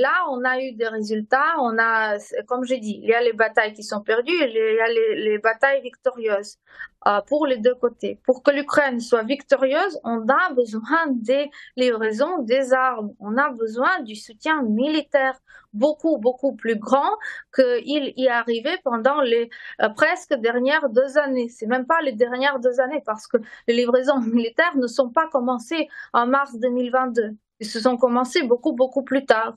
là, 0.06 0.14
on 0.30 0.44
a 0.44 0.60
eu 0.60 0.72
des 0.72 0.88
résultats. 0.88 1.50
On 1.60 1.76
a, 1.78 2.18
comme 2.46 2.64
j'ai 2.64 2.78
dit, 2.78 3.00
il 3.02 3.08
y 3.08 3.14
a 3.14 3.20
les 3.20 3.32
batailles 3.32 3.72
qui 3.72 3.82
sont 3.82 4.02
perdues, 4.02 4.32
il 4.32 4.52
y 4.52 4.80
a 4.80 4.88
les, 5.28 5.38
batailles 5.38 5.82
victorieuses 5.82 6.58
euh, 7.06 7.20
pour 7.28 7.46
les 7.46 7.58
deux 7.58 7.74
côtés. 7.74 8.20
Pour 8.24 8.42
que 8.42 8.50
l'Ukraine 8.50 9.00
soit 9.00 9.24
victorieuse, 9.24 9.98
on 10.04 10.26
a 10.28 10.52
besoin 10.54 11.02
des 11.08 11.50
livraisons 11.76 12.38
des 12.42 12.72
armes, 12.72 13.12
on 13.20 13.36
a 13.36 13.50
besoin 13.50 14.00
du 14.02 14.14
soutien 14.14 14.62
militaire 14.62 15.38
beaucoup, 15.76 16.16
beaucoup 16.16 16.54
plus 16.54 16.76
grand 16.76 17.10
qu'il 17.54 18.12
y 18.16 18.24
est 18.24 18.28
arrivé 18.28 18.70
pendant 18.82 19.20
les 19.20 19.50
presque 19.94 20.34
dernières 20.34 20.88
deux 20.88 21.18
années. 21.18 21.48
C'est 21.48 21.66
même 21.66 21.86
pas 21.86 22.00
les 22.00 22.12
dernières 22.12 22.58
deux 22.60 22.80
années 22.80 23.02
parce 23.04 23.26
que 23.26 23.36
les 23.68 23.74
livraisons 23.74 24.20
militaires 24.38 24.76
ne 24.76 24.86
sont 24.86 25.10
pas 25.18 25.26
commencées 25.28 25.88
en 26.12 26.26
mars 26.26 26.52
2022. 26.58 27.30
Ils 27.60 27.66
se 27.66 27.80
sont 27.80 27.96
commencés 27.96 28.42
beaucoup, 28.42 28.72
beaucoup 28.72 29.02
plus 29.02 29.24
tard. 29.24 29.54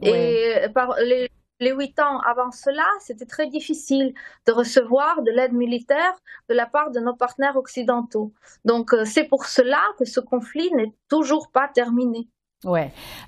Et 0.00 0.66
par 0.74 0.96
les, 1.00 1.28
les 1.62 1.70
huit 1.70 1.98
ans 2.00 2.18
avant 2.20 2.50
cela, 2.50 2.84
c'était 3.00 3.24
très 3.24 3.46
difficile 3.46 4.12
de 4.46 4.52
recevoir 4.52 5.22
de 5.22 5.30
l'aide 5.30 5.52
militaire 5.52 6.14
de 6.48 6.54
la 6.54 6.66
part 6.66 6.90
de 6.90 7.00
nos 7.00 7.14
partenaires 7.14 7.56
occidentaux. 7.56 8.32
Donc 8.64 8.92
euh, 8.92 9.04
c'est 9.04 9.24
pour 9.24 9.46
cela 9.46 9.80
que 9.98 10.04
ce 10.04 10.20
conflit 10.20 10.70
n'est 10.74 10.92
toujours 11.08 11.50
pas 11.50 11.68
terminé. 11.68 12.28
Oui. 12.64 12.80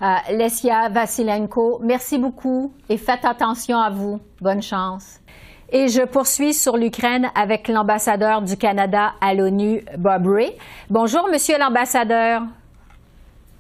Euh, 0.03 0.15
Lesia 0.31 0.89
Vasilenko, 0.91 1.81
merci 1.83 2.19
beaucoup 2.19 2.73
et 2.89 2.99
faites 2.99 3.25
attention 3.25 3.79
à 3.79 3.91
vous. 3.91 4.21
Bonne 4.41 4.63
chance. 4.63 5.21
Et 5.71 5.89
je 5.89 6.03
poursuis 6.03 6.55
sur 6.55 6.77
l'Ukraine 6.77 7.31
avec 7.35 7.69
l'ambassadeur 7.69 8.43
du 8.43 8.57
Canada 8.57 9.13
à 9.21 9.35
l'ONU, 9.35 9.85
Bob 9.99 10.27
Ray. 10.27 10.53
Bonjour, 10.91 11.29
monsieur 11.31 11.59
l'ambassadeur. 11.59 12.43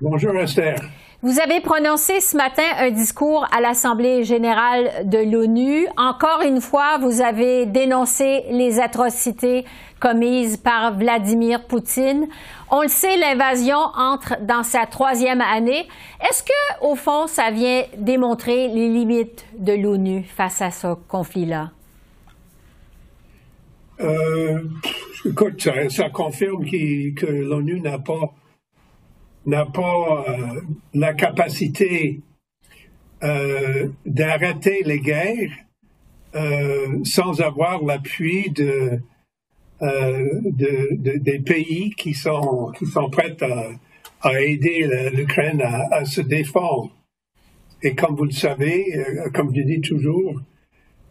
Bonjour, 0.00 0.36
Esther. 0.36 0.76
Vous 1.22 1.40
avez 1.40 1.60
prononcé 1.62 2.20
ce 2.20 2.36
matin 2.36 2.62
un 2.78 2.90
discours 2.90 3.46
à 3.50 3.62
l'Assemblée 3.62 4.24
générale 4.24 5.08
de 5.08 5.16
l'ONU. 5.16 5.86
Encore 5.96 6.42
une 6.46 6.60
fois, 6.60 6.98
vous 6.98 7.22
avez 7.22 7.64
dénoncé 7.64 8.44
les 8.50 8.78
atrocités 8.78 9.64
commises 10.00 10.58
par 10.58 10.98
Vladimir 10.98 11.64
Poutine. 11.64 12.26
On 12.70 12.82
le 12.82 12.88
sait, 12.88 13.16
l'invasion 13.16 13.78
entre 13.96 14.36
dans 14.42 14.62
sa 14.62 14.84
troisième 14.84 15.40
année. 15.40 15.88
Est-ce 16.20 16.42
que, 16.42 16.84
au 16.84 16.94
fond, 16.94 17.26
ça 17.26 17.50
vient 17.50 17.84
démontrer 17.96 18.68
les 18.68 18.90
limites 18.90 19.46
de 19.58 19.72
l'ONU 19.72 20.24
face 20.36 20.60
à 20.60 20.70
ce 20.70 20.88
conflit-là? 21.08 21.70
Euh, 24.04 24.60
écoute, 25.24 25.66
ça, 25.88 26.10
confirme 26.10 26.64
que 26.66 27.26
l'ONU 27.26 27.80
n'a 27.80 27.98
pas 27.98 28.34
pas 29.72 30.24
euh, 30.28 30.60
la 30.92 31.14
capacité 31.14 32.20
euh, 33.22 33.88
d'arrêter 34.04 34.82
les 34.84 35.00
guerres 35.00 35.52
sans 37.04 37.40
avoir 37.40 37.84
l'appui 37.84 38.50
de, 38.50 39.00
des 39.80 41.38
pays 41.38 41.90
qui 41.96 42.12
sont, 42.12 42.72
qui 42.76 42.86
sont 42.86 43.08
prêts 43.08 43.36
à, 44.20 44.40
aider 44.40 44.88
l'Ukraine 45.12 45.62
à, 45.62 46.04
se 46.04 46.20
défendre. 46.20 46.90
Et 47.82 47.94
comme 47.94 48.16
vous 48.16 48.24
le 48.24 48.32
savez, 48.32 48.84
comme 49.32 49.54
je 49.54 49.62
dis 49.62 49.80
toujours, 49.80 50.40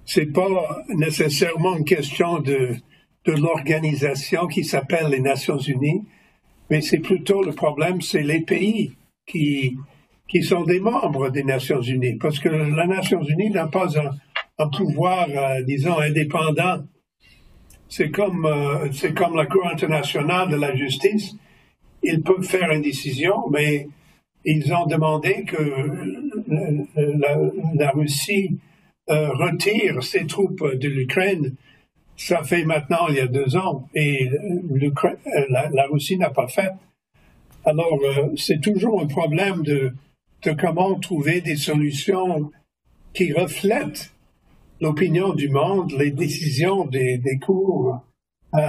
c'est 0.06 0.32
pas 0.32 0.84
nécessairement 0.90 1.78
une 1.78 1.86
question 1.86 2.40
de, 2.40 2.76
de 3.26 3.32
l'organisation 3.32 4.48
qui 4.48 4.64
s'appelle 4.64 5.08
les 5.10 5.20
Nations 5.20 5.58
Unies, 5.58 6.04
mais 6.70 6.82
c'est 6.82 7.00
plutôt 7.00 7.44
le 7.44 7.52
problème, 7.54 8.02
c'est 8.02 8.24
les 8.24 8.42
pays 8.42 8.94
qui, 9.26 9.78
qui 10.28 10.44
sont 10.44 10.64
des 10.64 10.80
membres 10.80 11.30
des 11.30 11.44
Nations 11.44 11.82
Unies, 11.82 12.18
parce 12.18 12.40
que 12.40 12.50
la 12.50 12.88
Nations 12.88 13.24
Unies 13.24 13.52
n'a 13.52 13.68
pas 13.68 13.88
un, 14.58 14.68
pouvoir, 14.70 15.28
euh, 15.30 15.62
disons, 15.64 16.00
indépendant. 16.00 16.84
C'est 17.88 18.10
comme, 18.10 18.46
euh, 18.46 18.90
comme 19.16 19.36
la 19.36 19.46
Cour 19.46 19.68
internationale 19.68 20.50
de 20.50 20.56
la 20.56 20.76
justice. 20.76 21.36
Ils 22.02 22.22
peuvent 22.22 22.44
faire 22.44 22.72
une 22.72 22.82
décision, 22.82 23.50
mais 23.52 23.88
ils 24.44 24.74
ont 24.74 24.86
demandé 24.86 25.44
que 25.46 25.58
la, 27.76 27.92
Russie 27.92 28.58
retire 29.08 30.04
ses 30.04 30.26
troupes 30.26 30.76
de 30.76 30.88
l'Ukraine, 30.88 31.56
ça 32.16 32.44
fait 32.44 32.64
maintenant 32.64 33.08
il 33.10 33.16
y 33.16 33.20
a 33.20 33.28
deux 33.28 33.56
ans, 33.56 33.88
et 33.94 34.30
euh, 34.30 35.16
la, 35.50 35.70
la, 35.70 35.88
Russie 35.88 36.18
n'a 36.18 36.30
pas 36.30 36.48
fait. 36.48 36.72
Alors, 37.66 38.00
euh, 38.04 38.36
c'est 38.36 38.62
toujours 38.62 39.02
un 39.02 39.08
problème 39.08 39.64
de, 39.64 39.94
de 40.44 40.52
comment 40.52 41.00
trouver 41.00 41.42
des 41.42 41.56
solutions 41.56 42.52
qui 43.14 43.32
reflètent 43.32 44.14
l'opinion 44.82 45.34
du 45.34 45.50
monde, 45.50 45.94
les 45.98 46.12
décisions 46.12 46.86
des, 46.86 47.18
des 47.18 47.40
cours 47.40 48.00
euh, 48.54 48.60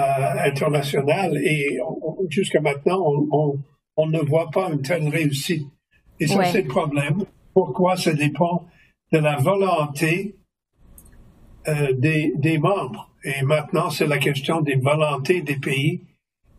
internationales. 0.44 1.36
Et 1.38 1.80
jusqu'à 2.28 2.60
maintenant, 2.60 3.02
on, 3.04 3.28
on, 3.32 3.58
on, 3.96 4.06
ne 4.06 4.20
voit 4.20 4.50
pas 4.50 4.70
une 4.70 4.82
telle 4.82 5.08
réussite. 5.08 5.66
Et 6.20 6.26
ça, 6.26 6.44
c'est 6.44 6.62
le 6.62 6.68
problème. 6.68 7.24
Pourquoi 7.52 7.96
ça 7.96 8.12
dépend 8.12 8.66
de 9.14 9.20
la 9.20 9.36
volonté 9.36 10.34
euh, 11.68 11.92
des, 11.92 12.32
des, 12.36 12.58
membres. 12.58 13.10
Et 13.22 13.42
maintenant, 13.42 13.88
c'est 13.88 14.08
la 14.08 14.18
question 14.18 14.60
des 14.60 14.74
volontés 14.74 15.40
des 15.40 15.56
pays 15.56 16.02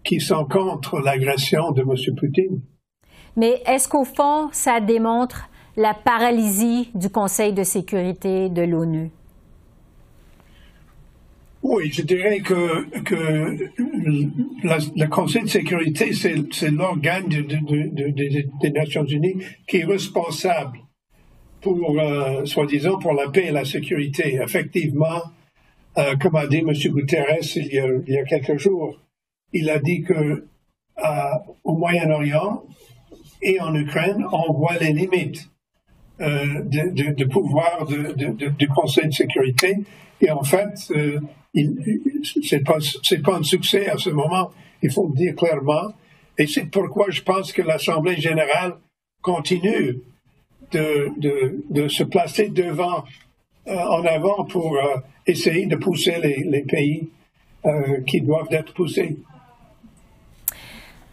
qui 0.05 0.21
sont 0.21 0.45
contre 0.45 1.01
l'agression 1.01 1.71
de 1.71 1.81
M. 1.81 2.15
Poutine. 2.15 2.61
Mais 3.35 3.61
est-ce 3.65 3.89
qu'au 3.89 4.05
fond, 4.05 4.49
ça 4.53 4.79
démontre 4.79 5.49
la 5.75 5.93
paralysie 5.93 6.91
du 6.95 7.09
Conseil 7.09 7.51
de 7.51 7.63
sécurité 7.63 8.47
de 8.47 8.61
l'ONU? 8.61 9.11
Oui, 11.61 11.91
je 11.91 12.03
dirais 12.03 12.39
que, 12.39 13.01
que 13.01 13.69
le 13.83 15.07
Conseil 15.07 15.43
de 15.43 15.49
sécurité, 15.49 16.13
c'est 16.13 16.71
l'organe 16.71 17.27
des 17.27 18.71
Nations 18.71 19.05
unies 19.05 19.43
qui 19.67 19.77
est 19.77 19.85
responsable 19.85 20.84
pour, 21.65 21.99
euh, 21.99 22.45
soi-disant, 22.45 22.99
pour 22.99 23.13
la 23.13 23.27
paix 23.29 23.47
et 23.47 23.51
la 23.51 23.65
sécurité. 23.65 24.35
Effectivement, 24.35 25.23
euh, 25.97 26.15
comme 26.21 26.35
a 26.35 26.45
dit 26.45 26.59
M. 26.59 26.71
Guterres 26.71 27.39
il 27.55 27.73
y, 27.73 27.79
a, 27.79 27.87
il 28.07 28.13
y, 28.13 28.17
a, 28.19 28.23
quelques 28.23 28.57
jours, 28.59 28.99
il 29.51 29.67
a 29.71 29.79
dit 29.79 30.03
que 30.03 30.45
au 31.63 31.75
Moyen-Orient 31.75 32.63
et 33.41 33.59
en 33.59 33.73
Ukraine, 33.75 34.23
on 34.31 34.53
voit 34.53 34.77
les 34.79 34.93
limites 34.93 35.49
euh, 36.21 36.61
de, 36.63 37.13
de, 37.13 37.25
pouvoir 37.25 37.85
du 37.87 38.67
Conseil 38.69 39.07
de 39.07 39.13
sécurité. 39.13 39.77
Et 40.21 40.29
en 40.31 40.43
fait, 40.43 40.73
euh, 40.91 41.19
c'est 42.43 42.63
pas 42.63 42.77
pas 43.23 43.35
un 43.37 43.43
succès 43.43 43.89
à 43.89 43.97
ce 43.97 44.11
moment. 44.11 44.51
Il 44.83 44.91
faut 44.91 45.07
le 45.07 45.15
dire 45.15 45.35
clairement. 45.35 45.93
Et 46.37 46.47
c'est 46.47 46.65
pourquoi 46.65 47.07
je 47.09 47.21
pense 47.21 47.51
que 47.51 47.63
l'Assemblée 47.63 48.17
générale 48.17 48.75
continue 49.21 49.99
de, 50.75 51.87
se 51.87 52.03
placer 52.03 52.49
devant, 52.49 53.03
euh, 53.67 53.75
en 53.75 54.05
avant 54.05 54.45
pour 54.45 54.75
euh, 54.75 54.97
essayer 55.25 55.65
de 55.65 55.75
pousser 55.75 56.17
les, 56.21 56.61
pays 56.61 57.09
euh, 57.65 58.01
qui 58.07 58.21
doivent 58.21 58.47
être 58.51 58.73
poussés. 58.73 59.17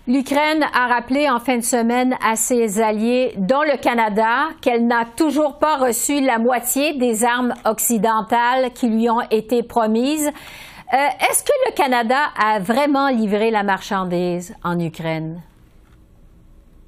L'Ukraine 0.09 0.64
a 0.75 0.88
rappelé 0.88 1.31
en 1.31 1.38
fin 1.38 1.59
de 1.59 1.62
semaine 1.62 2.16
à 2.25 2.35
ses 2.35 2.81
alliés, 2.81 3.35
dont 3.37 3.62
le 3.62 3.81
Canada, 3.81 4.49
qu'elle 4.61 4.87
n'a 4.87 5.04
toujours 5.04 5.59
pas 5.59 5.76
reçu 5.76 6.21
la 6.21 6.38
moitié 6.38 6.99
des 6.99 7.25
armes 7.25 7.54
occidentales 7.64 8.73
qui 8.73 8.88
lui 8.88 9.09
ont 9.09 9.23
été 9.31 9.62
promises. 9.62 10.28
Est-ce 10.92 11.45
que 11.45 11.52
le 11.66 11.75
Canada 11.75 12.19
a 12.37 12.59
vraiment 12.59 13.09
livré 13.09 13.52
la 13.52 13.62
marchandise 13.62 14.54
en 14.64 14.78
Ukraine? 14.78 15.40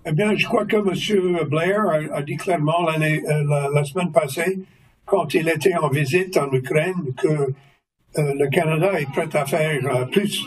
Eh 0.07 0.13
bien, 0.13 0.37
je 0.37 0.47
crois 0.47 0.67
que 0.67 0.77
M. 0.77 1.49
Blair 1.49 1.81
a, 2.13 2.23
dit 2.23 2.37
clairement 2.37 2.87
euh, 2.89 3.71
la, 3.73 3.85
semaine 3.85 4.13
passée, 4.13 4.61
quand 5.07 5.33
il 5.33 5.49
était 5.49 5.75
en 5.77 5.89
visite 5.89 6.37
en 6.37 6.53
Ukraine, 6.53 7.15
que 7.17 7.29
euh, 7.29 7.55
le 8.15 8.47
Canada 8.49 9.01
est 9.01 9.11
prêt 9.11 9.35
à 9.35 9.47
faire 9.47 10.09
plus 10.11 10.47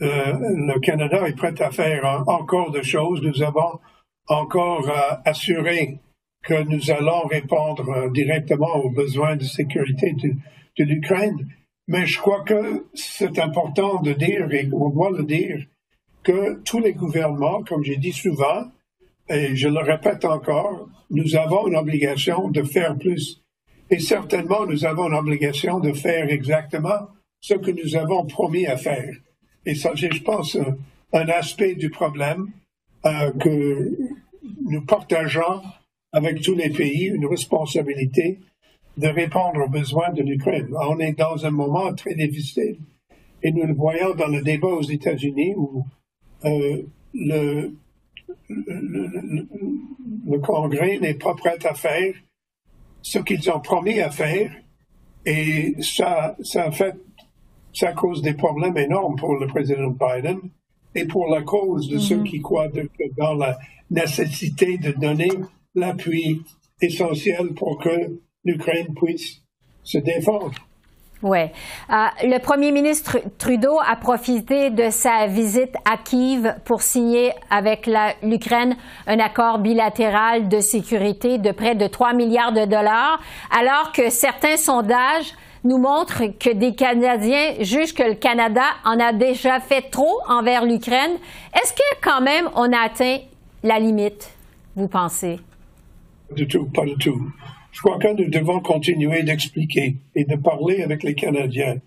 euh, 0.00 0.32
le 0.40 0.80
Canada 0.80 1.28
est 1.28 1.36
prêt 1.36 1.54
à 1.62 1.70
faire 1.70 2.24
encore 2.26 2.72
de 2.72 2.82
choses. 2.82 3.22
Nous 3.22 3.42
avons 3.42 3.78
encore 4.26 4.90
assuré 5.24 6.00
que 6.42 6.64
nous 6.64 6.90
allons 6.90 7.22
répondre 7.28 8.10
directement 8.10 8.74
aux 8.78 8.90
besoins 8.90 9.36
de 9.36 9.44
sécurité 9.44 10.12
de, 10.12 10.84
l'Ukraine. 10.84 11.46
Mais 11.86 12.06
je 12.06 12.18
crois 12.18 12.42
que 12.42 12.86
c'est 12.94 13.38
important 13.38 14.00
de 14.02 14.12
dire, 14.12 14.52
et 14.52 14.68
on 14.72 14.88
doit 14.88 15.12
le 15.12 15.22
dire, 15.22 15.64
que 16.22 16.60
tous 16.62 16.78
les 16.78 16.92
gouvernements, 16.92 17.62
comme 17.62 17.82
j'ai 17.82 17.96
dit 17.96 18.12
souvent, 18.12 18.70
et 19.28 19.56
je 19.56 19.68
le 19.68 19.80
répète 19.80 20.24
encore, 20.24 20.88
nous 21.10 21.36
avons 21.36 21.68
une 21.68 21.76
obligation 21.76 22.48
de 22.48 22.62
faire 22.62 22.96
plus. 22.96 23.42
Et 23.90 23.98
certainement, 23.98 24.66
nous 24.66 24.84
avons 24.84 25.08
une 25.08 25.14
obligation 25.14 25.80
de 25.80 25.92
faire 25.92 26.30
exactement 26.30 27.08
ce 27.40 27.54
que 27.54 27.70
nous 27.70 27.96
avons 27.96 28.24
promis 28.26 28.66
à 28.66 28.76
faire. 28.76 29.14
Et 29.66 29.74
ça, 29.74 29.92
je 29.94 30.06
pense, 30.22 30.56
un 31.12 31.28
aspect 31.28 31.74
du 31.74 31.90
problème 31.90 32.50
euh, 33.04 33.32
que 33.32 33.90
nous 34.64 34.84
partageons 34.84 35.60
avec 36.12 36.40
tous 36.40 36.54
les 36.54 36.70
pays, 36.70 37.06
une 37.06 37.26
responsabilité 37.26 38.38
de 38.96 39.08
répondre 39.08 39.64
aux 39.64 39.68
besoins 39.68 40.10
de 40.12 40.22
l'Ukraine. 40.22 40.68
On 40.88 40.98
est 40.98 41.18
dans 41.18 41.44
un 41.46 41.50
moment 41.50 41.92
très 41.94 42.14
difficile 42.14 42.78
et 43.42 43.50
nous 43.52 43.66
le 43.66 43.74
voyons 43.74 44.14
dans 44.14 44.28
le 44.28 44.42
débat 44.42 44.68
aux 44.68 44.82
États-Unis 44.82 45.54
où 45.56 45.84
euh, 46.44 46.82
le, 47.14 47.72
le, 48.48 49.46
le, 50.26 50.38
Congrès 50.40 50.98
n'est 50.98 51.14
pas 51.14 51.34
prêt 51.34 51.58
à 51.64 51.74
faire 51.74 52.14
ce 53.02 53.18
qu'ils 53.18 53.50
ont 53.50 53.60
promis 53.60 54.00
à 54.00 54.10
faire 54.10 54.50
et 55.24 55.74
ça, 55.80 56.36
ça 56.42 56.70
fait 56.70 56.96
ça 57.72 57.92
cause 57.92 58.22
des 58.22 58.34
problèmes 58.34 58.76
énormes 58.76 59.16
pour 59.16 59.36
le 59.36 59.46
président 59.46 59.90
Biden 59.90 60.40
et 60.94 61.06
pour 61.06 61.28
la 61.28 61.42
cause 61.42 61.88
de 61.88 61.98
ceux 61.98 62.18
mm-hmm. 62.18 62.24
qui 62.24 62.40
croient 62.40 62.68
dans 63.16 63.34
la 63.34 63.58
nécessité 63.90 64.78
de 64.78 64.92
donner 64.92 65.30
l'appui 65.74 66.42
essentiel 66.80 67.54
pour 67.54 67.78
que 67.78 68.18
l'Ukraine 68.44 68.94
puisse 68.94 69.42
se 69.82 69.98
défendre. 69.98 70.52
Oui. 71.22 71.38
Euh, 71.38 71.94
le 72.24 72.38
premier 72.38 72.72
ministre 72.72 73.18
Trudeau 73.38 73.78
a 73.78 73.94
profité 73.94 74.70
de 74.70 74.90
sa 74.90 75.26
visite 75.28 75.74
à 75.84 75.96
Kiev 75.96 76.56
pour 76.64 76.82
signer 76.82 77.32
avec 77.48 77.88
l'Ukraine 78.22 78.74
un 79.06 79.20
accord 79.20 79.60
bilatéral 79.60 80.48
de 80.48 80.58
sécurité 80.58 81.38
de 81.38 81.52
près 81.52 81.76
de 81.76 81.86
3 81.86 82.14
milliards 82.14 82.52
de 82.52 82.64
dollars, 82.64 83.20
alors 83.56 83.92
que 83.92 84.10
certains 84.10 84.56
sondages 84.56 85.32
nous 85.62 85.78
montre 85.78 86.24
que 86.40 86.52
des 86.52 86.74
Canadiens 86.74 87.54
jugent 87.60 87.94
que 87.94 88.02
le 88.02 88.14
Canada 88.14 88.64
en 88.84 88.98
a 88.98 89.12
déjà 89.12 89.60
fait 89.60 89.90
trop 89.90 90.18
envers 90.26 90.64
l'Ukraine. 90.64 91.18
Est-ce 91.54 91.72
que 91.72 92.00
quand 92.02 92.20
même 92.20 92.48
on 92.56 92.72
a 92.72 92.86
atteint 92.86 93.18
la 93.62 93.78
limite, 93.78 94.28
vous 94.74 94.88
pensez? 94.88 95.38
Pas 96.28 96.34
du 96.34 96.48
tout, 96.48 96.66
pas 96.74 96.84
du 96.84 96.96
tout. 96.96 97.30
Je 97.72 97.80
crois 97.80 97.98
que 97.98 98.14
nous 98.14 98.28
devons 98.28 98.60
continuer 98.60 99.22
d'expliquer 99.22 99.96
et 100.14 100.24
de 100.24 100.36
parler 100.36 100.82
avec 100.82 101.02
les 101.02 101.14
Canadiens 101.14 101.80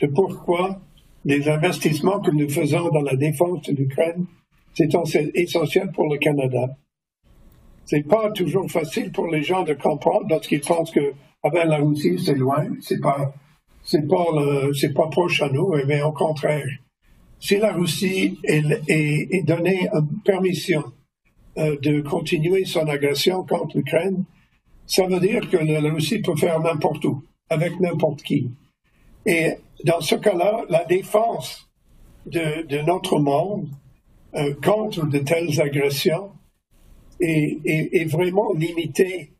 de 0.00 0.06
pourquoi 0.06 0.80
les 1.24 1.48
investissements 1.48 2.20
que 2.20 2.30
nous 2.30 2.48
faisons 2.48 2.90
dans 2.90 3.00
la 3.00 3.16
défense 3.16 3.62
de 3.62 3.72
l'Ukraine, 3.72 4.26
c'est 4.74 4.90
essentiel 5.34 5.90
pour 5.92 6.12
le 6.12 6.18
Canada. 6.18 6.76
C'est 7.86 8.06
pas 8.06 8.30
toujours 8.32 8.70
facile 8.70 9.12
pour 9.12 9.28
les 9.28 9.42
gens 9.42 9.62
de 9.62 9.72
comprendre 9.72 10.26
lorsqu'ils 10.28 10.60
pensent 10.60 10.90
que 10.90 11.14
ah 11.42 11.50
ben, 11.50 11.68
la 11.68 11.76
Russie, 11.76 12.18
c'est 12.24 12.34
loin, 12.34 12.66
c'est 12.80 13.00
pas, 13.00 13.34
c'est 13.82 14.06
pas, 14.08 14.26
c'est 14.74 14.94
pas 14.94 15.08
proche 15.08 15.42
à 15.42 15.48
nous, 15.48 15.74
mais 15.86 16.02
au 16.02 16.12
contraire. 16.12 16.66
Si 17.38 17.58
la 17.58 17.72
Russie 17.72 18.38
est, 18.44 18.64
est, 18.88 19.46
donnée 19.46 19.88
une 19.92 20.20
permission 20.24 20.82
euh, 21.58 21.76
de 21.82 22.00
continuer 22.00 22.64
son 22.64 22.88
agression 22.88 23.44
contre 23.44 23.76
l'Ukraine, 23.76 24.24
ça 24.86 25.06
veut 25.06 25.20
dire 25.20 25.48
que 25.48 25.56
la 25.56 25.80
Russie 25.92 26.20
peut 26.20 26.36
faire 26.36 26.60
n'importe 26.60 27.04
où, 27.04 27.22
avec 27.48 27.78
n'importe 27.80 28.22
qui. 28.22 28.50
Et 29.26 29.54
dans 29.84 30.00
ce 30.00 30.14
cas-là, 30.14 30.64
la 30.68 30.84
défense 30.84 31.68
de, 32.26 32.82
notre 32.82 33.18
monde 33.18 33.68
euh, 34.34 34.54
contre 34.62 35.06
de 35.06 35.18
telles 35.18 35.60
agressions 35.60 36.32
est, 37.20 38.10
vraiment 38.10 38.52
limitée 38.52 39.32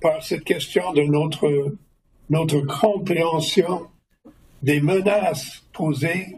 par 0.00 0.22
cette 0.22 0.44
question 0.44 0.92
de 0.92 1.02
notre, 1.02 1.76
notre 2.30 2.60
compréhension 2.60 3.86
des 4.62 4.80
menaces 4.80 5.62
posées 5.72 6.36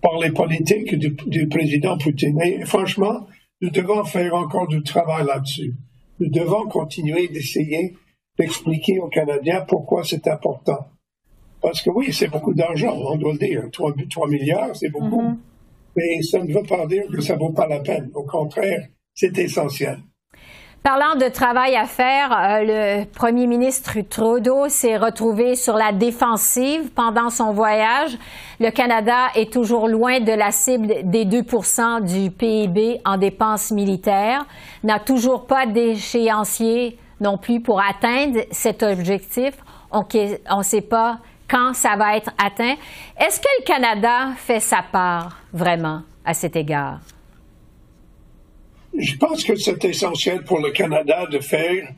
par 0.00 0.18
les 0.18 0.30
politiques 0.30 0.94
du, 0.94 1.48
président 1.48 1.98
Poutine. 1.98 2.40
Et 2.42 2.64
franchement, 2.64 3.26
nous 3.60 3.70
devons 3.70 4.04
faire 4.04 4.34
encore 4.34 4.68
du 4.68 4.82
travail 4.82 5.26
là-dessus. 5.26 5.74
Nous 6.20 6.30
devons 6.30 6.66
continuer 6.68 7.28
d'essayer 7.28 7.94
d'expliquer 8.38 8.98
aux 9.00 9.08
Canadiens 9.08 9.62
pourquoi 9.66 10.04
c'est 10.04 10.26
important. 10.28 10.86
Parce 11.60 11.82
que 11.82 11.90
oui, 11.90 12.12
c'est 12.12 12.28
beaucoup 12.28 12.54
d'argent, 12.54 12.94
on 12.94 13.16
doit 13.16 13.32
le 13.32 13.38
dire. 13.38 13.64
3, 13.72 13.94
milliards, 14.28 14.76
c'est 14.76 14.90
beaucoup. 14.90 15.22
Mm-hmm. 15.22 15.38
Mais 15.96 16.22
ça 16.22 16.42
ne 16.42 16.52
veut 16.52 16.62
pas 16.62 16.86
dire 16.86 17.06
que 17.10 17.20
ça 17.20 17.36
vaut 17.36 17.52
pas 17.52 17.66
la 17.66 17.80
peine. 17.80 18.10
Au 18.14 18.22
contraire, 18.22 18.88
c'est 19.14 19.36
essentiel. 19.38 19.98
Parlant 20.86 21.16
de 21.16 21.28
travail 21.28 21.74
à 21.74 21.84
faire, 21.86 22.30
euh, 22.30 23.00
le 23.00 23.04
premier 23.06 23.48
ministre 23.48 23.98
Trudeau 24.08 24.68
s'est 24.68 24.96
retrouvé 24.96 25.56
sur 25.56 25.74
la 25.74 25.90
défensive 25.90 26.90
pendant 26.94 27.28
son 27.28 27.52
voyage. 27.52 28.16
Le 28.60 28.70
Canada 28.70 29.26
est 29.34 29.52
toujours 29.52 29.88
loin 29.88 30.20
de 30.20 30.30
la 30.30 30.52
cible 30.52 30.94
des 31.02 31.24
2% 31.24 32.04
du 32.04 32.30
PIB 32.30 33.00
en 33.04 33.16
dépenses 33.16 33.72
militaires, 33.72 34.46
n'a 34.84 35.00
toujours 35.00 35.48
pas 35.48 35.66
d'échéancier 35.66 36.96
non 37.20 37.36
plus 37.36 37.58
pour 37.58 37.80
atteindre 37.80 38.42
cet 38.52 38.84
objectif. 38.84 39.54
On 39.90 40.04
ne 40.58 40.62
sait 40.62 40.82
pas 40.82 41.18
quand 41.50 41.74
ça 41.74 41.96
va 41.96 42.16
être 42.16 42.30
atteint. 42.38 42.76
Est-ce 43.18 43.40
que 43.40 43.48
le 43.58 43.64
Canada 43.64 44.28
fait 44.36 44.60
sa 44.60 44.84
part 44.92 45.36
vraiment 45.52 46.02
à 46.24 46.32
cet 46.32 46.54
égard? 46.54 47.00
Je 48.98 49.16
pense 49.16 49.44
que 49.44 49.56
c'est 49.56 49.84
essentiel 49.84 50.42
pour 50.44 50.60
le 50.60 50.70
Canada 50.70 51.26
de 51.30 51.38
faire 51.38 51.92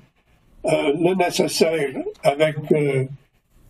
euh, 0.64 0.92
le 0.94 1.14
nécessaire 1.14 1.94
avec 2.22 2.56
euh, 2.72 3.04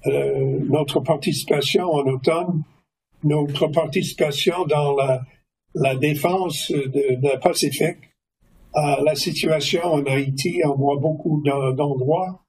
euh, 0.07 0.59
notre 0.69 1.01
participation 1.01 1.85
en 1.85 2.07
automne, 2.07 2.63
notre 3.25 3.67
participation 3.69 4.65
dans 4.67 4.97
la, 4.97 5.21
la 5.75 5.97
défense 5.97 6.71
de, 6.71 7.21
de 7.21 7.39
Pacifique. 7.41 7.99
la 8.75 9.15
situation 9.15 9.83
en 9.85 10.05
Haïti, 10.05 10.61
on 10.65 10.75
voit 10.77 10.97
beaucoup 10.97 11.43
d'endroits 11.45 12.41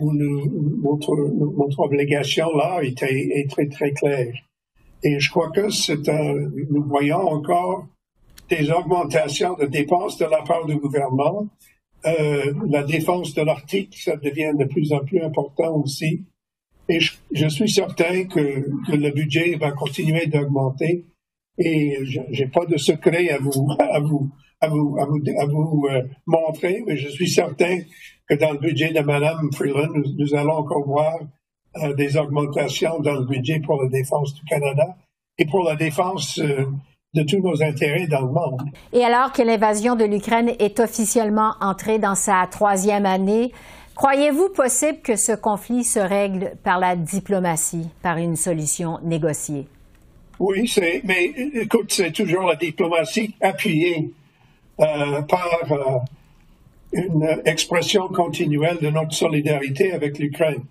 où 0.00 0.12
notre, 0.12 1.14
notre, 1.58 1.80
obligation 1.80 2.48
là 2.56 2.80
est, 2.82 3.00
est, 3.02 3.48
très 3.50 3.68
très 3.68 3.92
claire. 3.92 4.34
Et 5.04 5.20
je 5.20 5.30
crois 5.30 5.50
que 5.50 5.68
c'est 5.70 6.08
nous 6.70 6.84
voyons 6.84 7.20
encore 7.20 7.86
des 8.56 8.70
augmentations 8.70 9.54
de 9.54 9.66
dépenses 9.66 10.18
de 10.18 10.26
la 10.26 10.42
part 10.42 10.66
du 10.66 10.76
gouvernement. 10.76 11.46
Euh, 12.06 12.52
la 12.68 12.82
défense 12.82 13.34
de 13.34 13.42
l'Arctique, 13.42 13.96
ça 13.98 14.16
devient 14.16 14.52
de 14.58 14.64
plus 14.64 14.92
en 14.92 15.00
plus 15.00 15.22
important 15.22 15.74
aussi. 15.76 16.22
Et 16.88 16.98
je, 17.00 17.48
suis 17.48 17.70
certain 17.70 18.24
que, 18.24 18.66
le 18.88 19.10
budget 19.10 19.56
va 19.56 19.70
continuer 19.72 20.26
d'augmenter. 20.26 21.04
Et 21.56 21.98
je 22.04 22.20
n'ai 22.20 22.48
pas 22.48 22.66
de 22.66 22.76
secret 22.76 23.30
à 23.36 23.38
vous, 23.38 23.66
à 23.78 24.00
vous, 24.00 24.30
à 24.60 24.76
vous, 24.76 24.96
à 25.38 25.46
vous, 25.46 25.86
euh, 25.90 26.02
montrer, 26.26 26.82
mais 26.86 26.96
je 26.96 27.08
suis 27.08 27.30
certain 27.30 27.78
que 28.28 28.34
dans 28.34 28.52
le 28.52 28.58
budget 28.58 28.92
de 28.92 29.00
Mme 29.00 29.50
Freeland, 29.52 29.92
nous, 30.18 30.34
allons 30.34 30.58
encore 30.58 30.86
voir 30.86 31.18
euh, 31.82 31.94
des 31.94 32.16
augmentations 32.16 33.00
dans 33.00 33.14
le 33.14 33.26
budget 33.26 33.60
pour 33.60 33.82
la 33.82 33.88
défense 33.88 34.34
du 34.34 34.44
Canada 34.44 34.96
et 35.38 35.46
pour 35.46 35.64
la 35.64 35.76
défense 35.76 36.40
de 37.14 37.22
tous 37.22 37.40
nos 37.40 37.62
intérêts 37.62 38.06
dans 38.06 38.22
le 38.22 38.32
monde. 38.32 38.62
Et 38.92 39.04
alors 39.04 39.32
que 39.32 39.42
l'invasion 39.42 39.94
de 39.94 40.04
l'Ukraine 40.04 40.52
est 40.58 40.80
officiellement 40.80 41.52
entrée 41.60 41.98
dans 41.98 42.14
sa 42.14 42.46
troisième 42.50 43.06
année, 43.06 43.52
croyez-vous 43.94 44.48
possible 44.50 44.98
que 45.02 45.16
ce 45.16 45.32
conflit 45.32 45.84
se 45.84 46.00
règle 46.00 46.52
par 46.64 46.78
la 46.78 46.96
diplomatie, 46.96 47.88
par 48.02 48.18
une 48.18 48.36
solution 48.36 48.98
négociée? 49.02 49.66
Oui, 50.40 50.66
c'est, 50.66 51.02
mais 51.04 51.26
écoute, 51.54 51.92
c'est 51.92 52.10
toujours 52.10 52.42
la 52.42 52.56
diplomatie 52.56 53.34
appuyée 53.40 54.10
euh, 54.80 55.22
par 55.22 55.60
euh, 55.70 55.98
une 56.92 57.40
expression 57.44 58.08
continuelle 58.08 58.78
de 58.80 58.90
notre 58.90 59.12
solidarité 59.12 59.92
avec 59.92 60.18
l'Ukraine. 60.18 60.64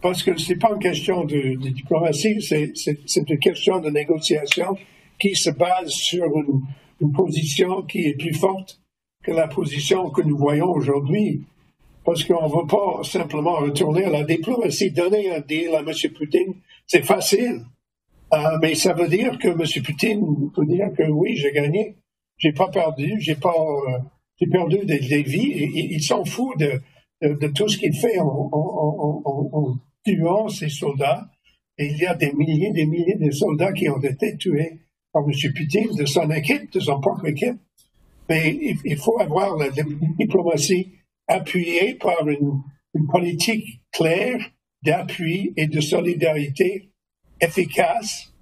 Parce 0.00 0.22
que 0.22 0.36
ce 0.38 0.50
n'est 0.52 0.58
pas 0.58 0.70
une 0.72 0.78
question 0.78 1.24
de, 1.24 1.56
diplomatie, 1.56 2.40
c'est, 2.40 2.72
une 3.16 3.38
question 3.38 3.80
de 3.80 3.90
négociation 3.90 4.76
qui 5.18 5.34
se 5.34 5.50
base 5.50 5.90
sur 5.90 6.24
une, 6.36 7.12
position 7.12 7.82
qui 7.82 8.06
est 8.06 8.14
plus 8.14 8.32
forte 8.32 8.80
que 9.22 9.30
la 9.30 9.48
position 9.48 10.10
que 10.10 10.22
nous 10.22 10.36
voyons 10.36 10.70
aujourd'hui. 10.70 11.42
Parce 12.04 12.24
qu'on 12.24 12.48
ne 12.48 12.60
veut 12.60 12.66
pas 12.66 13.02
simplement 13.02 13.56
retourner 13.56 14.04
à 14.04 14.10
la 14.10 14.24
diplomatie. 14.24 14.92
Donner 14.92 15.34
un 15.34 15.40
deal 15.40 15.74
à 15.74 15.80
M. 15.80 15.92
Poutine, 16.16 16.54
c'est 16.86 17.04
facile. 17.04 17.62
Euh, 18.32 18.58
mais 18.62 18.74
ça 18.74 18.92
veut 18.92 19.08
dire 19.08 19.38
que 19.38 19.48
M. 19.48 19.84
Poutine 19.84 20.50
peut 20.54 20.64
dire 20.64 20.88
que 20.96 21.02
oui, 21.10 21.36
j'ai 21.36 21.52
gagné. 21.52 21.96
J'ai 22.38 22.52
pas 22.52 22.68
perdu, 22.68 23.16
j'ai 23.18 23.34
pas, 23.34 23.54
euh, 23.54 23.98
j'ai 24.38 24.46
perdu 24.46 24.78
des, 24.84 24.98
vies. 24.98 25.70
Ils 25.74 26.02
s'en 26.02 26.24
foutent 26.24 26.58
de, 26.58 26.80
de, 27.22 27.48
tout 27.48 27.68
ce 27.68 27.78
qu'il 27.78 27.94
fait 27.94 28.18
en, 28.18 28.50
en, 28.52 29.76
tuant 30.04 30.48
ses 30.48 30.68
soldats. 30.68 31.28
Et 31.78 31.86
il 31.86 31.98
y 31.98 32.06
a 32.06 32.14
des 32.14 32.32
milliers, 32.32 32.70
des 32.72 32.86
milliers 32.86 33.16
de 33.16 33.30
soldats 33.30 33.72
qui 33.72 33.88
ont 33.88 34.00
été 34.00 34.36
tués 34.36 34.80
par 35.16 35.24
M. 35.24 35.52
Poutine, 35.54 35.96
de 35.96 36.04
son 36.04 36.30
équipe, 36.30 36.70
de 36.72 36.80
son 36.80 37.00
propre 37.00 37.26
équipe. 37.26 37.56
Mais 38.28 38.54
il, 38.84 38.96
faut 38.98 39.18
avoir 39.18 39.56
la, 39.56 39.70
diplomatie 40.18 40.92
appuyée 41.26 41.94
par 41.94 42.28
une, 42.28 42.60
une 42.94 43.06
politique 43.06 43.80
claire 43.92 44.38
d'appui 44.82 45.54
et 45.56 45.68
de 45.68 45.80
solidarité 45.80 46.90
efficace 47.40 48.34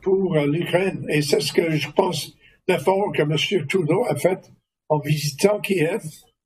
pour 0.00 0.36
euh, 0.36 0.46
l'Ukraine. 0.46 1.04
Et 1.08 1.22
c'est 1.22 1.40
ce 1.40 1.52
que 1.52 1.72
je 1.72 1.90
pense 1.90 2.36
l'effort 2.68 3.10
que 3.12 3.22
M. 3.22 3.66
Trudeau 3.66 4.04
a 4.04 4.14
fait 4.14 4.52
en 4.88 4.98
visitant 4.98 5.58
Kiev, 5.60 6.04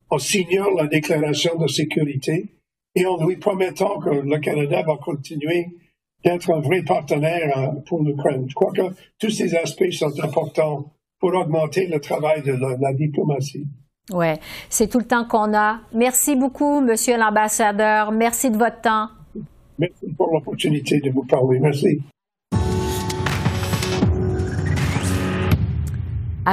en 0.08 0.18
signant 0.18 0.70
la 0.70 0.86
déclaration 0.86 1.58
de 1.58 1.66
sécurité 1.66 2.46
et 2.94 3.04
en 3.04 3.26
lui 3.26 3.36
promettant 3.36 4.00
que 4.00 4.08
le 4.08 4.38
Canada 4.38 4.82
va 4.86 4.96
continuer 4.96 5.66
d'être 6.24 6.52
un 6.52 6.60
vrai 6.60 6.82
partenaire 6.82 7.56
euh, 7.56 7.80
pour 7.86 8.02
l'Ukraine. 8.02 8.46
Je 8.48 8.54
crois 8.54 8.72
que 8.72 8.82
tous 9.18 9.30
ces 9.30 9.54
aspects 9.54 9.90
sont 9.90 10.12
importants 10.22 10.92
pour 11.18 11.34
augmenter 11.34 11.86
le 11.86 12.00
travail 12.00 12.42
de 12.42 12.52
la, 12.52 12.92
diplomatie. 12.94 13.66
Oui, 14.12 14.34
c'est 14.68 14.88
tout 14.88 14.98
le 14.98 15.04
temps 15.04 15.24
qu'on 15.24 15.54
a. 15.54 15.80
Merci 15.94 16.34
beaucoup, 16.34 16.80
Monsieur 16.80 17.16
l'ambassadeur. 17.16 18.10
Merci 18.10 18.50
de 18.50 18.56
votre 18.56 18.80
temps. 18.80 19.08
Merci 19.78 20.06
pour 20.16 20.32
l'opportunité 20.32 21.00
de 21.00 21.10
vous 21.10 21.24
parler. 21.24 21.58
Merci. 21.60 22.00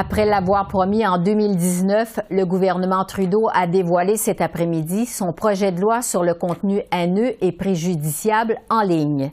Après 0.00 0.24
l'avoir 0.24 0.68
promis 0.68 1.04
en 1.04 1.18
2019, 1.18 2.20
le 2.30 2.46
gouvernement 2.46 3.04
Trudeau 3.04 3.48
a 3.52 3.66
dévoilé 3.66 4.16
cet 4.16 4.40
après-midi 4.40 5.06
son 5.06 5.32
projet 5.32 5.72
de 5.72 5.80
loi 5.80 6.02
sur 6.02 6.22
le 6.22 6.34
contenu 6.34 6.82
haineux 6.92 7.34
et 7.40 7.50
préjudiciable 7.50 8.60
en 8.70 8.82
ligne. 8.82 9.32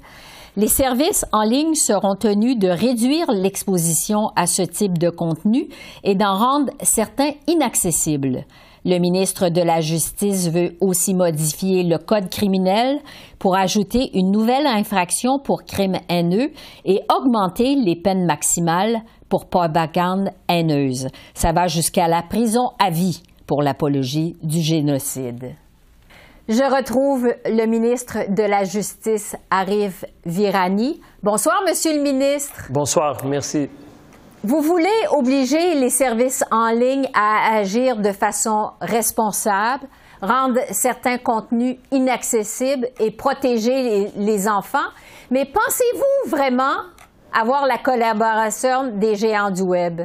Les 0.58 0.68
services 0.68 1.24
en 1.32 1.44
ligne 1.44 1.76
seront 1.76 2.16
tenus 2.16 2.58
de 2.58 2.68
réduire 2.68 3.32
l'exposition 3.32 4.32
à 4.36 4.48
ce 4.48 4.64
type 4.64 4.98
de 4.98 5.12
contenu 5.12 5.68
et 6.04 6.16
d'en 6.16 6.36
rendre 6.36 6.74
certains 6.82 7.34
inaccessibles. 7.46 8.44
Le 8.88 9.00
ministre 9.00 9.50
de 9.50 9.64
la 9.64 9.82
Justice 9.82 10.48
veut 10.50 10.76
aussi 10.80 11.16
modifier 11.16 11.82
le 11.82 11.98
code 11.98 12.30
criminel 12.30 13.00
pour 13.40 13.56
ajouter 13.56 14.12
une 14.16 14.30
nouvelle 14.30 14.68
infraction 14.68 15.40
pour 15.40 15.64
crime 15.64 15.98
haineux 16.08 16.52
et 16.86 17.02
augmenter 17.18 17.74
les 17.74 17.96
peines 17.96 18.28
maximales 18.28 19.02
pour 19.28 19.48
propagande 19.48 20.30
haineuse. 20.48 21.08
Ça 21.34 21.52
va 21.52 21.68
jusqu'à 21.68 22.08
la 22.08 22.22
prison 22.22 22.70
à 22.78 22.92
vie 22.92 23.24
pour 23.48 23.64
l'apologie 23.64 24.38
du 24.44 24.62
génocide. 24.62 25.56
Je 26.48 26.62
retrouve 26.62 27.34
le 27.44 27.66
ministre 27.66 28.20
de 28.30 28.44
la 28.44 28.66
Justice, 28.66 29.36
Arif 29.50 30.06
Virani. 30.28 31.02
Bonsoir, 31.24 31.64
Monsieur 31.68 31.98
le 31.98 32.04
ministre. 32.04 32.68
Bonsoir, 32.70 33.26
merci. 33.26 33.68
Vous 34.46 34.62
voulez 34.62 34.86
obliger 35.10 35.74
les 35.74 35.90
services 35.90 36.44
en 36.52 36.70
ligne 36.70 37.10
à 37.16 37.56
agir 37.56 37.98
de 37.98 38.12
façon 38.12 38.70
responsable, 38.80 39.88
rendre 40.22 40.60
certains 40.70 41.18
contenus 41.18 41.78
inaccessibles 41.92 42.88
et 43.00 43.10
protéger 43.10 44.12
les, 44.16 44.48
enfants. 44.48 44.92
Mais 45.32 45.46
pensez-vous 45.46 46.30
vraiment 46.30 46.76
avoir 47.34 47.66
la 47.66 47.80
collaboration 47.80 48.92
des 48.94 49.16
géants 49.16 49.50
du 49.50 49.64
Web? 49.64 50.02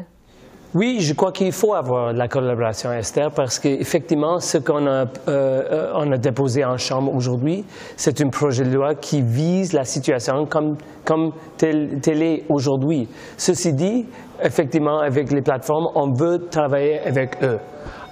Oui, 0.73 1.01
je 1.01 1.13
crois 1.15 1.33
qu'il 1.33 1.53
faut 1.53 1.75
avoir 1.75 2.13
la 2.13 2.29
collaboration, 2.29 2.93
Esther, 2.93 3.33
parce 3.33 3.59
qu'effectivement, 3.59 4.39
ce 4.39 4.57
qu'on 4.57 4.87
a, 4.87 5.05
euh, 5.29 5.93
on 5.97 6.13
a 6.13 6.17
déposé 6.17 6.65
en 6.65 6.79
Chambre 6.79 7.13
aujourd'hui, 7.13 7.65
c'est 7.97 8.21
un 8.21 8.29
projet 8.29 8.63
de 8.63 8.73
loi 8.73 8.95
qui 8.95 9.21
vise 9.21 9.73
la 9.73 9.85
situation 9.85 10.47
comme, 10.47 11.33
telle 11.59 12.23
est 12.23 12.45
aujourd'hui. 12.49 13.09
Ceci 13.37 13.73
dit, 13.73 14.07
effectivement, 14.43 14.99
avec 14.99 15.31
les 15.31 15.43
plateformes, 15.43 15.89
on 15.95 16.13
veut 16.13 16.49
travailler 16.49 17.01
avec 17.01 17.43
eux. 17.43 17.59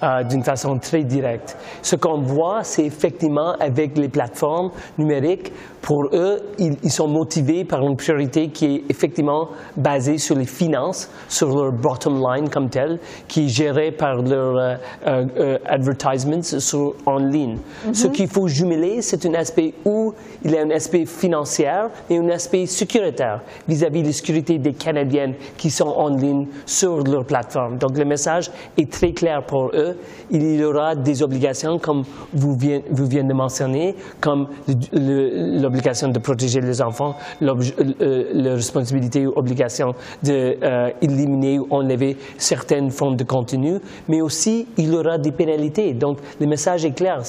Euh, 0.01 0.23
d'une 0.23 0.45
façon 0.45 0.79
très 0.79 1.03
directe. 1.03 1.57
Ce 1.83 1.97
qu'on 1.97 2.21
voit, 2.21 2.63
c'est 2.63 2.85
effectivement 2.85 3.55
avec 3.59 3.99
les 3.99 4.09
plateformes 4.09 4.71
numériques, 4.97 5.53
pour 5.89 6.05
eux, 6.13 6.43
ils, 6.59 6.91
sont 6.91 7.09
motivés 7.09 7.65
par 7.65 7.81
une 7.81 7.97
priorité 7.97 8.49
qui 8.49 8.67
est 8.67 8.85
effectivement 8.91 9.49
basée 9.75 10.19
sur 10.19 10.37
les 10.37 10.45
finances, 10.45 11.11
sur 11.31 11.49
leur 11.49 11.73
bottom 11.73 12.23
line 12.23 12.51
comme 12.51 12.69
tel, 12.69 12.99
qui 13.27 13.47
est 13.47 13.49
gérée 13.49 13.91
par 13.91 14.17
leurs 14.17 14.59
euh, 14.59 14.77
euh, 15.07 15.59
advertisements 15.65 16.43
sur, 16.43 16.93
en 17.07 17.17
ligne. 17.17 17.57
Ce 17.95 18.07
qu'il 18.09 18.29
faut 18.29 18.49
jumeler, 18.49 19.01
c'est 19.01 19.25
un 19.25 19.33
aspect 19.33 19.73
où 19.87 20.13
il 20.45 20.51
y 20.51 20.59
a 20.59 20.61
un 20.61 20.71
aspect 20.73 21.07
financier 21.07 21.73
et 22.11 22.19
un 22.19 22.29
aspect 22.29 22.67
sécuritaire 22.67 23.41
vis-à-vis 23.67 24.03
de 24.03 24.09
la 24.09 24.13
sécurité 24.13 24.59
des 24.59 24.75
Canadiennes 24.75 25.37
qui 25.57 25.71
sont 25.71 25.89
en 25.89 26.11
ligne 26.11 26.49
sur 26.67 27.03
leur 27.03 27.25
plateforme. 27.25 27.79
Donc 27.79 27.97
le 27.97 28.05
message 28.05 28.51
est 28.77 28.93
très 28.93 29.13
clair 29.13 29.43
pour 29.47 29.71
eux 29.73 29.97
il 30.31 30.57
y 30.57 30.65
aura 30.65 30.95
des 30.95 31.23
obligations, 31.23 31.79
comme 31.79 32.03
vous 32.35 32.53
vous 32.53 33.07
venez 33.07 33.23
de 33.23 33.33
mentionner, 33.33 33.95
comme 34.21 34.49
l'obligation 34.93 35.78
de 35.83 36.19
protéger 36.19 36.61
les 36.61 36.83
enfants, 36.83 37.15
euh, 37.43 38.25
la 38.33 38.55
responsabilité 38.55 39.27
ou 39.27 39.33
obligation 39.37 39.95
d'éliminer 40.23 41.59
euh, 41.59 41.61
ou 41.61 41.67
enlever 41.71 42.17
certaines 42.37 42.91
formes 42.91 43.17
de 43.17 43.25
contenu, 43.25 43.79
mais 44.09 44.21
aussi 44.21 44.67
il 44.77 44.93
y 44.93 44.97
aura 44.97 45.19
des 45.19 45.33
pénalités. 45.33 45.95
Donc 45.95 46.19
le 46.41 46.47
message 46.47 46.85
est 46.85 46.93
clair 46.93 47.23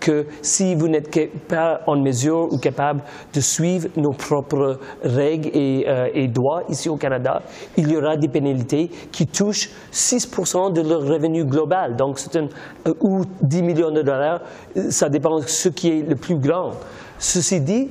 que, 0.00 0.26
si 0.42 0.74
vous 0.74 0.88
n'êtes 0.88 1.08
pas 1.48 1.80
en 1.86 1.96
mesure 1.96 2.52
ou 2.52 2.58
capable 2.58 3.02
de 3.34 3.40
suivre 3.40 3.88
nos 3.96 4.12
propres 4.12 4.78
règles 5.02 5.50
et, 5.52 5.84
euh, 5.88 6.08
et 6.14 6.28
droits 6.28 6.62
ici 6.68 6.88
au 6.88 6.96
Canada, 6.96 7.42
il 7.76 7.90
y 7.90 7.96
aura 7.96 8.16
des 8.16 8.28
pénalités 8.28 8.90
qui 9.10 9.26
touchent 9.26 9.70
6% 9.92 10.72
de 10.72 10.82
leur 10.82 11.02
revenu 11.02 11.44
global. 11.44 11.96
Donc, 11.96 12.18
c'est 12.18 12.36
un, 12.36 12.48
euh, 12.86 12.94
ou 13.00 13.22
10 13.42 13.62
millions 13.62 13.90
de 13.90 14.02
dollars, 14.02 14.40
euh, 14.76 14.90
ça 14.90 15.08
dépend 15.08 15.38
de 15.38 15.46
ce 15.46 15.68
qui 15.68 15.88
est 15.88 16.08
le 16.08 16.16
plus 16.16 16.36
grand. 16.36 16.72
Ceci 17.18 17.60
dit, 17.60 17.88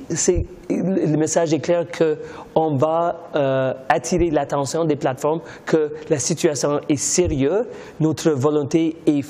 le 0.70 1.16
message 1.16 1.52
est 1.52 1.58
clair 1.58 1.84
qu'on 1.90 2.76
va 2.76 3.28
euh, 3.34 3.72
attirer 3.88 4.30
l'attention 4.30 4.84
des 4.84 4.94
plateformes 4.94 5.40
que 5.64 5.92
la 6.08 6.18
situation 6.18 6.80
est 6.88 6.96
sérieuse, 6.96 7.66
notre 7.98 8.30
volonté 8.30 8.96
est, 9.06 9.24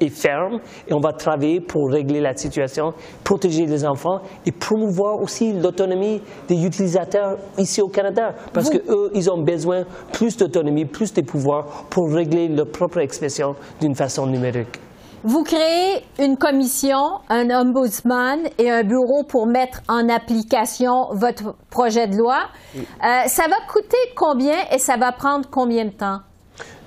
est, 0.00 0.08
ferme 0.08 0.60
et 0.86 0.94
on 0.94 1.00
va 1.00 1.12
travailler 1.12 1.60
pour 1.60 1.90
régler 1.90 2.20
la 2.20 2.36
situation, 2.36 2.94
protéger 3.24 3.66
les 3.66 3.84
enfants 3.84 4.20
et 4.46 4.52
promouvoir 4.52 5.20
aussi 5.20 5.52
l'autonomie 5.52 6.20
des 6.48 6.64
utilisateurs 6.64 7.36
ici 7.58 7.82
au 7.82 7.88
Canada 7.88 8.34
parce 8.52 8.70
qu'eux, 8.70 9.10
ils 9.14 9.30
ont 9.30 9.42
besoin 9.42 9.84
plus 10.12 10.36
d'autonomie, 10.36 10.84
plus 10.84 11.12
de 11.12 11.22
pouvoir 11.22 11.86
pour 11.90 12.12
régler 12.12 12.48
leur 12.48 12.68
propre 12.68 12.98
expression 12.98 13.56
d'une 13.80 13.96
façon 13.96 14.26
numérique. 14.26 14.78
Vous 15.24 15.44
créez 15.44 16.04
une 16.18 16.36
commission, 16.36 17.20
un 17.28 17.48
ombudsman 17.50 18.40
et 18.58 18.68
un 18.70 18.82
bureau 18.82 19.22
pour 19.22 19.46
mettre 19.46 19.80
en 19.88 20.08
application 20.08 21.08
votre 21.12 21.54
projet 21.70 22.08
de 22.08 22.16
loi. 22.16 22.40
Euh, 22.74 22.80
ça 23.26 23.46
va 23.46 23.56
coûter 23.72 23.96
combien 24.16 24.56
et 24.72 24.78
ça 24.78 24.96
va 24.96 25.12
prendre 25.12 25.48
combien 25.48 25.84
de 25.84 25.90
temps? 25.90 26.18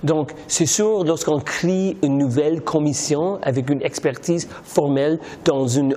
Donc, 0.06 0.34
c'est 0.48 0.68
sûr, 0.68 1.04
lorsqu'on 1.04 1.40
crée 1.40 1.98
une 2.04 2.20
nouvelle 2.20 2.62
commission 2.62 3.40
avec 3.42 3.72
une 3.72 3.82
expertise 3.82 4.48
formelle 4.64 5.18
dans 5.44 5.80
un, 5.80 5.90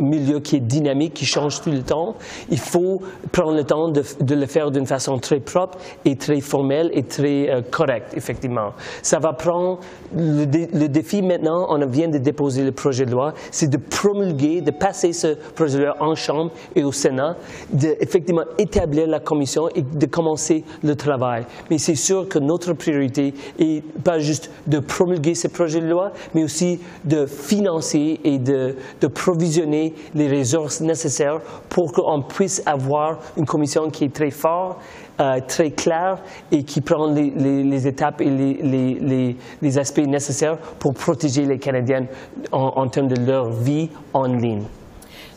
milieu 0.00 0.40
qui 0.40 0.56
est 0.56 0.60
dynamique, 0.60 1.14
qui 1.14 1.24
change 1.24 1.62
tout 1.62 1.70
le 1.70 1.82
temps, 1.82 2.16
il 2.50 2.58
faut 2.58 3.00
prendre 3.30 3.54
le 3.54 3.62
temps 3.62 3.88
de, 3.88 4.02
le 4.34 4.46
faire 4.46 4.72
d'une 4.72 4.86
façon 4.86 5.18
très 5.18 5.38
propre 5.38 5.78
et 6.04 6.16
très 6.16 6.40
formelle 6.40 6.90
et 6.94 7.04
très 7.04 7.48
euh, 7.48 7.62
correcte, 7.62 8.14
effectivement. 8.16 8.72
Ça 9.02 9.20
va 9.20 9.32
prendre, 9.32 9.78
le, 10.16 10.46
le, 10.76 10.88
défi 10.88 11.22
maintenant, 11.22 11.66
on 11.68 11.86
vient 11.86 12.08
de 12.08 12.18
déposer 12.18 12.64
le 12.64 12.72
projet 12.72 13.06
de 13.06 13.12
loi, 13.12 13.34
c'est 13.52 13.70
de 13.70 13.76
promulguer, 13.76 14.62
de 14.62 14.72
passer 14.72 15.12
ce 15.12 15.36
projet 15.54 15.78
de 15.78 15.84
loi 15.84 15.96
en 16.00 16.16
Chambre 16.16 16.50
et 16.74 16.82
au 16.82 16.90
Sénat, 16.90 17.36
d'effectivement 17.70 18.44
établir 18.58 19.06
la 19.06 19.20
commission 19.20 19.68
et 19.76 19.82
de 19.82 20.06
commencer 20.06 20.64
le 20.82 20.96
travail. 20.96 21.44
Mais 21.70 21.78
c'est 21.78 21.94
sûr 21.94 22.28
que 22.28 22.40
notre 22.40 22.72
priorité 22.72 23.32
et 23.58 23.82
pas 24.02 24.18
juste 24.18 24.50
de 24.66 24.78
promulguer 24.78 25.34
ces 25.34 25.48
projets 25.48 25.80
de 25.80 25.86
loi, 25.86 26.12
mais 26.34 26.44
aussi 26.44 26.80
de 27.04 27.26
financer 27.26 28.20
et 28.24 28.38
de, 28.38 28.76
provisionner 29.14 29.94
les 30.14 30.38
ressources 30.38 30.80
nécessaires 30.80 31.40
pour 31.68 31.92
qu'on 31.92 32.22
puisse 32.22 32.62
avoir 32.66 33.18
une 33.36 33.46
commission 33.46 33.90
qui 33.90 34.04
est 34.04 34.14
très 34.14 34.30
forte, 34.30 34.78
euh, 35.20 35.38
très 35.46 35.70
claire 35.70 36.18
et 36.50 36.64
qui 36.64 36.80
prend 36.80 37.06
les, 37.06 37.86
étapes 37.86 38.20
et 38.20 39.36
les, 39.62 39.78
aspects 39.78 39.98
nécessaires 39.98 40.58
pour 40.78 40.94
protéger 40.94 41.44
les 41.44 41.58
Canadiens 41.58 42.06
en, 42.50 42.72
en 42.76 42.88
termes 42.88 43.08
de 43.08 43.24
leur 43.24 43.50
vie 43.50 43.90
en 44.12 44.24
ligne. 44.24 44.64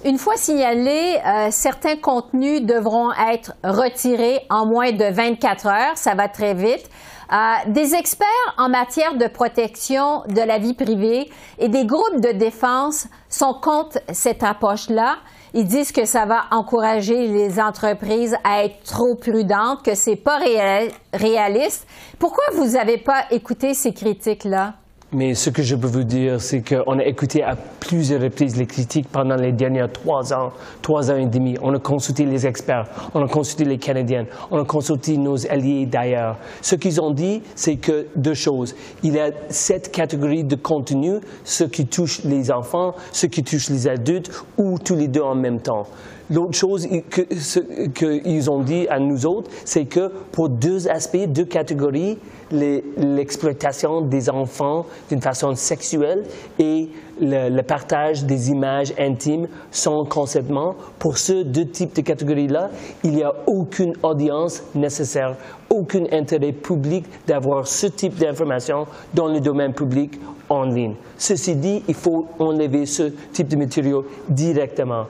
Une 0.05 0.19
fois 0.19 0.37
signalés, 0.37 1.17
euh, 1.25 1.47
certains 1.49 1.97
contenus 1.97 2.61
devront 2.61 3.11
être 3.31 3.53
retirés 3.63 4.39
en 4.49 4.65
moins 4.65 4.91
de 4.91 5.03
24 5.03 5.67
heures. 5.67 5.97
Ça 5.97 6.13
va 6.13 6.29
très 6.29 6.53
vite. 6.53 6.89
Euh, 7.31 7.35
des 7.67 7.93
experts 7.93 8.27
en 8.57 8.69
matière 8.69 9.15
de 9.15 9.27
protection 9.27 10.23
de 10.27 10.41
la 10.41 10.59
vie 10.59 10.73
privée 10.73 11.29
et 11.59 11.67
des 11.67 11.85
groupes 11.85 12.21
de 12.21 12.31
défense 12.31 13.07
sont 13.29 13.53
contre 13.53 13.99
cette 14.13 14.43
approche-là. 14.43 15.17
Ils 15.53 15.65
disent 15.65 15.91
que 15.91 16.05
ça 16.05 16.25
va 16.25 16.45
encourager 16.51 17.27
les 17.27 17.59
entreprises 17.59 18.37
à 18.43 18.63
être 18.63 18.83
trop 18.83 19.15
prudentes, 19.15 19.83
que 19.83 19.95
c'est 19.95 20.15
pas 20.15 20.39
réaliste. 21.13 21.87
Pourquoi 22.19 22.45
vous 22.53 22.71
n'avez 22.71 22.97
pas 22.97 23.25
écouté 23.31 23.73
ces 23.73 23.93
critiques-là? 23.93 24.75
Mais 25.13 25.35
ce 25.35 25.49
que 25.49 25.63
je 25.63 25.77
peux 25.77 25.87
vous 25.87 26.03
dire, 26.03 26.41
c'est 26.41 26.61
qu'on 26.61 26.99
a 26.99 27.05
écouté 27.05 27.41
à 27.41 27.55
plusieurs 27.55 28.21
reprises 28.21 28.57
les 28.57 28.65
critiques 28.65 29.07
pendant 29.09 29.37
les 29.37 29.53
derniers 29.53 29.85
trois 29.93 30.33
ans, 30.33 30.51
trois 30.81 31.09
ans 31.09 31.15
et 31.15 31.27
demi. 31.27 31.55
On 31.61 31.73
a 31.73 31.79
consulté 31.79 32.25
les 32.25 32.45
experts, 32.45 32.87
on 33.13 33.23
a 33.23 33.27
consulté 33.29 33.63
les 33.63 33.77
Canadiens, 33.77 34.25
on 34.51 34.59
a 34.59 34.65
consulté 34.65 35.15
nos 35.15 35.49
alliés 35.49 35.85
d'ailleurs. 35.85 36.35
Ce 36.61 36.75
qu'ils 36.75 36.99
ont 36.99 37.11
dit, 37.11 37.41
c'est 37.55 37.77
que 37.77 38.07
deux 38.17 38.33
choses. 38.33 38.75
Il 39.01 39.13
y 39.13 39.19
a 39.21 39.31
sept 39.47 39.93
catégories 39.93 40.43
de 40.43 40.57
contenu, 40.57 41.21
ce 41.45 41.63
qui 41.63 41.87
touche 41.87 42.25
les 42.25 42.51
enfants, 42.51 42.93
ce 43.13 43.27
qui 43.27 43.45
touche 43.45 43.69
les 43.69 43.87
adultes 43.87 44.29
ou 44.57 44.77
tous 44.77 44.95
les 44.95 45.07
deux 45.07 45.21
en 45.21 45.35
même 45.35 45.61
temps. 45.61 45.87
L'autre 46.29 46.57
chose 46.57 46.87
qu'ils 47.93 48.51
ont 48.51 48.61
dit 48.61 48.85
à 48.89 48.99
nous 48.99 49.25
autres, 49.25 49.49
c'est 49.63 49.85
que 49.85 50.11
pour 50.33 50.49
deux 50.49 50.89
aspects, 50.89 51.25
deux 51.27 51.45
catégories, 51.45 52.17
l'exploitation 52.51 54.01
des 54.01 54.29
enfants 54.29 54.85
d'une 55.09 55.21
façon 55.21 55.55
sexuelle 55.55 56.23
et 56.59 56.89
le, 57.21 57.61
partage 57.61 58.25
des 58.25 58.51
images 58.51 58.93
intimes 58.99 59.47
sans 59.71 60.03
consentement, 60.03 60.75
pour 60.99 61.17
ces 61.17 61.45
deux 61.45 61.65
types 61.65 61.95
de 61.95 62.01
catégories-là, 62.01 62.71
il 63.05 63.11
n'y 63.11 63.23
a 63.23 63.33
aucune 63.47 63.93
audience 64.03 64.63
nécessaire, 64.75 65.35
aucun 65.69 66.03
intérêt 66.11 66.51
public 66.51 67.05
d'avoir 67.25 67.67
ce 67.67 67.87
type 67.87 68.15
d'information 68.15 68.85
dans 69.13 69.27
le 69.27 69.39
domaine 69.39 69.73
public 69.73 70.19
en 70.49 70.63
ligne. 70.63 70.95
Ceci 71.17 71.55
dit, 71.55 71.83
il 71.87 71.95
faut 71.95 72.27
enlever 72.39 72.85
ce 72.85 73.03
type 73.31 73.47
de 73.47 73.57
matériaux 73.57 74.05
directement 74.29 75.05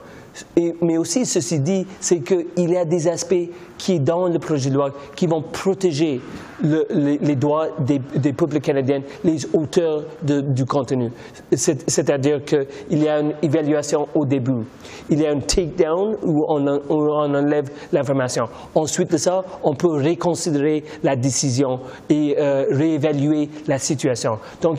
mais 0.82 0.98
aussi, 0.98 1.26
ceci 1.26 1.60
dit, 1.60 1.86
c'est 2.00 2.20
qu'il 2.20 2.70
y 2.70 2.76
a 2.76 2.84
des 2.84 3.08
aspects 3.08 3.48
qui, 3.78 4.00
dans 4.00 4.28
le 4.28 4.38
projet 4.38 4.70
de 4.70 4.74
loi, 4.74 4.90
qui 5.16 5.26
vont 5.26 5.42
protéger 5.42 6.20
les, 6.62 7.36
droits 7.36 7.68
des, 7.78 8.32
peuples 8.32 8.60
canadiens, 8.60 9.00
les 9.24 9.46
auteurs 9.54 10.02
du 10.22 10.64
contenu. 10.64 11.10
C'est-à-dire 11.52 12.44
qu'il 12.44 13.02
y 13.02 13.08
a 13.08 13.20
une 13.20 13.34
évaluation 13.42 14.08
au 14.14 14.26
début. 14.26 14.64
Il 15.08 15.20
y 15.20 15.26
a 15.26 15.30
un 15.30 15.40
take-down 15.40 16.16
où, 16.22 16.44
on, 16.48 16.66
enlève 16.98 17.70
l'information. 17.92 18.46
Ensuite 18.74 19.12
de 19.12 19.16
ça, 19.16 19.44
on 19.62 19.74
peut 19.74 19.92
réconsidérer 19.92 20.84
la 21.02 21.16
décision 21.16 21.80
et 22.10 22.36
euh, 22.38 22.64
réévaluer 22.70 23.48
la 23.66 23.78
situation. 23.78 24.38
Donc, 24.60 24.78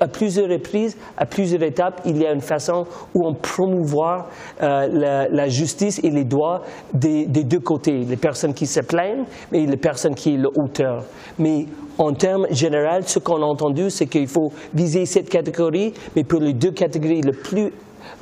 à 0.00 0.08
plusieurs 0.08 0.48
reprises, 0.48 0.96
à 1.16 1.26
plusieurs 1.26 1.62
étapes, 1.62 2.00
il 2.04 2.18
y 2.18 2.26
a 2.26 2.32
une 2.32 2.40
façon 2.40 2.86
où 3.14 3.26
on 3.26 3.34
promouvoir 3.34 4.26
euh, 4.62 5.26
la, 5.30 5.48
justice 5.48 6.00
et 6.02 6.10
les 6.10 6.24
droits 6.24 6.62
des, 6.92 7.26
des 7.26 7.44
deux 7.44 7.60
côtés, 7.60 7.98
les 7.98 8.16
personnes 8.16 8.39
qui 8.54 8.66
se 8.66 8.80
plaignent, 8.80 9.24
mais 9.52 9.66
les 9.66 9.76
personnes 9.76 10.14
qui 10.14 10.34
sont 10.34 10.42
l'auteur. 10.42 11.04
Mais 11.38 11.66
en 11.98 12.12
termes 12.12 12.46
généraux, 12.50 13.02
ce 13.06 13.18
qu'on 13.18 13.42
a 13.42 13.46
entendu, 13.46 13.90
c'est 13.90 14.06
qu'il 14.06 14.26
faut 14.28 14.52
viser 14.74 15.06
cette 15.06 15.28
catégorie, 15.28 15.92
mais 16.16 16.24
pour 16.24 16.40
les 16.40 16.54
deux 16.54 16.72
catégories 16.72 17.20
les 17.20 17.32
plus 17.32 17.72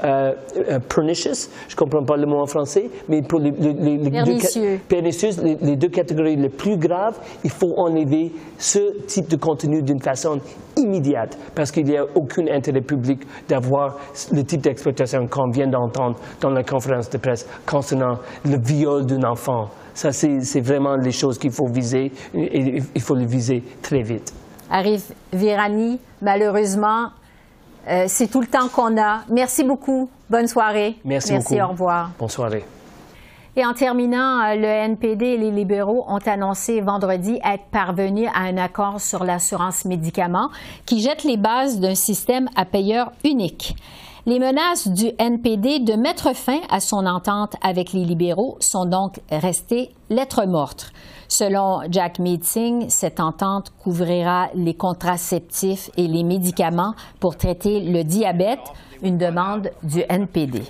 euh, 0.04 0.32
euh, 0.56 0.78
pernicious, 0.80 1.48
je 1.68 1.74
ne 1.74 1.76
comprends 1.76 2.04
pas 2.04 2.16
le 2.16 2.26
mot 2.26 2.40
en 2.40 2.46
français, 2.46 2.90
mais 3.08 3.22
pour 3.22 3.40
les, 3.40 3.50
les, 3.50 3.72
les, 3.72 3.98
deux, 3.98 4.38
les, 5.62 5.76
deux 5.76 5.88
catégories 5.88 6.36
les 6.36 6.48
plus 6.48 6.76
graves, 6.76 7.18
il 7.44 7.50
faut 7.50 7.74
enlever 7.76 8.32
ce 8.58 9.04
type 9.06 9.28
de 9.28 9.36
contenu 9.36 9.82
d'une 9.82 10.00
façon 10.00 10.40
immédiate, 10.76 11.36
parce 11.54 11.70
qu'il 11.70 11.84
n'y 11.84 11.96
a 11.96 12.04
aucun 12.14 12.46
intérêt 12.48 12.80
public 12.80 13.20
d'avoir 13.48 13.96
le 14.32 14.42
type 14.44 14.60
d'exploitation 14.60 15.26
qu'on 15.26 15.50
vient 15.50 15.66
d'entendre 15.66 16.16
dans 16.40 16.50
la 16.50 16.62
conférence 16.62 17.10
de 17.10 17.18
presse 17.18 17.46
concernant 17.66 18.18
le 18.44 18.58
viol 18.58 19.06
d'un 19.06 19.24
enfant. 19.24 19.68
Ça, 19.94 20.12
c'est 20.12 20.60
vraiment 20.60 20.94
les 20.94 21.10
choses 21.10 21.38
qu'il 21.38 21.50
faut 21.50 21.66
viser 21.66 22.12
et 22.32 22.82
il 22.94 23.00
faut 23.00 23.16
les 23.16 23.26
viser 23.26 23.64
très 23.82 24.02
vite. 24.02 24.32
Arrive 24.70 25.02
Virani, 25.32 25.98
malheureusement, 26.20 27.08
euh, 27.88 28.05
c'est 28.07 28.29
tout 28.29 28.40
le 28.40 28.46
temps 28.46 28.68
qu'on 28.68 29.01
a. 29.01 29.22
Merci 29.31 29.64
beaucoup. 29.64 30.11
Bonne 30.29 30.46
soirée. 30.46 30.96
Merci, 31.05 31.33
Merci 31.33 31.61
au 31.61 31.68
revoir. 31.68 32.11
Bonne 32.18 32.29
soirée. 32.29 32.64
Et 33.57 33.64
en 33.64 33.72
terminant, 33.72 34.40
euh, 34.40 34.55
le 34.55 34.66
NPD 34.66 35.24
et 35.24 35.37
les 35.37 35.51
libéraux 35.51 36.05
ont 36.07 36.20
annoncé 36.27 36.81
vendredi 36.81 37.40
être 37.44 37.64
parvenus 37.72 38.29
à 38.35 38.42
un 38.42 38.57
accord 38.57 39.01
sur 39.01 39.24
l'assurance 39.24 39.85
médicaments 39.85 40.51
qui 40.87 41.01
jette 41.01 41.24
les 41.24 41.37
bases 41.37 41.81
d'un 41.81 41.94
système 41.94 42.48
à 42.57 42.64
payeur 42.64 43.11
unique. 43.24 43.74
Les 44.27 44.38
menaces 44.38 44.88
du 44.88 45.11
NPD 45.18 45.81
de 45.81 45.94
mettre 45.94 46.37
fin 46.37 46.61
à 46.70 46.81
son 46.81 47.07
entente 47.07 47.57
avec 47.62 47.94
les 47.94 48.05
libéraux 48.05 48.59
sont 48.61 48.85
donc 48.85 49.20
restées 49.31 49.90
lettres 50.11 50.44
mortes. 50.46 50.92
Selon 51.30 51.82
Jack 51.90 52.18
Meeting, 52.18 52.88
cette 52.88 53.20
entente 53.20 53.70
couvrira 53.78 54.48
les 54.54 54.72
contraceptifs 54.72 55.90
et 55.98 56.08
les 56.08 56.22
médicaments 56.22 56.94
pour 57.20 57.36
traiter 57.36 57.80
le 57.80 58.02
diabète, 58.02 58.60
une 59.02 59.18
demande 59.18 59.70
du 59.82 60.02
NPD. 60.08 60.62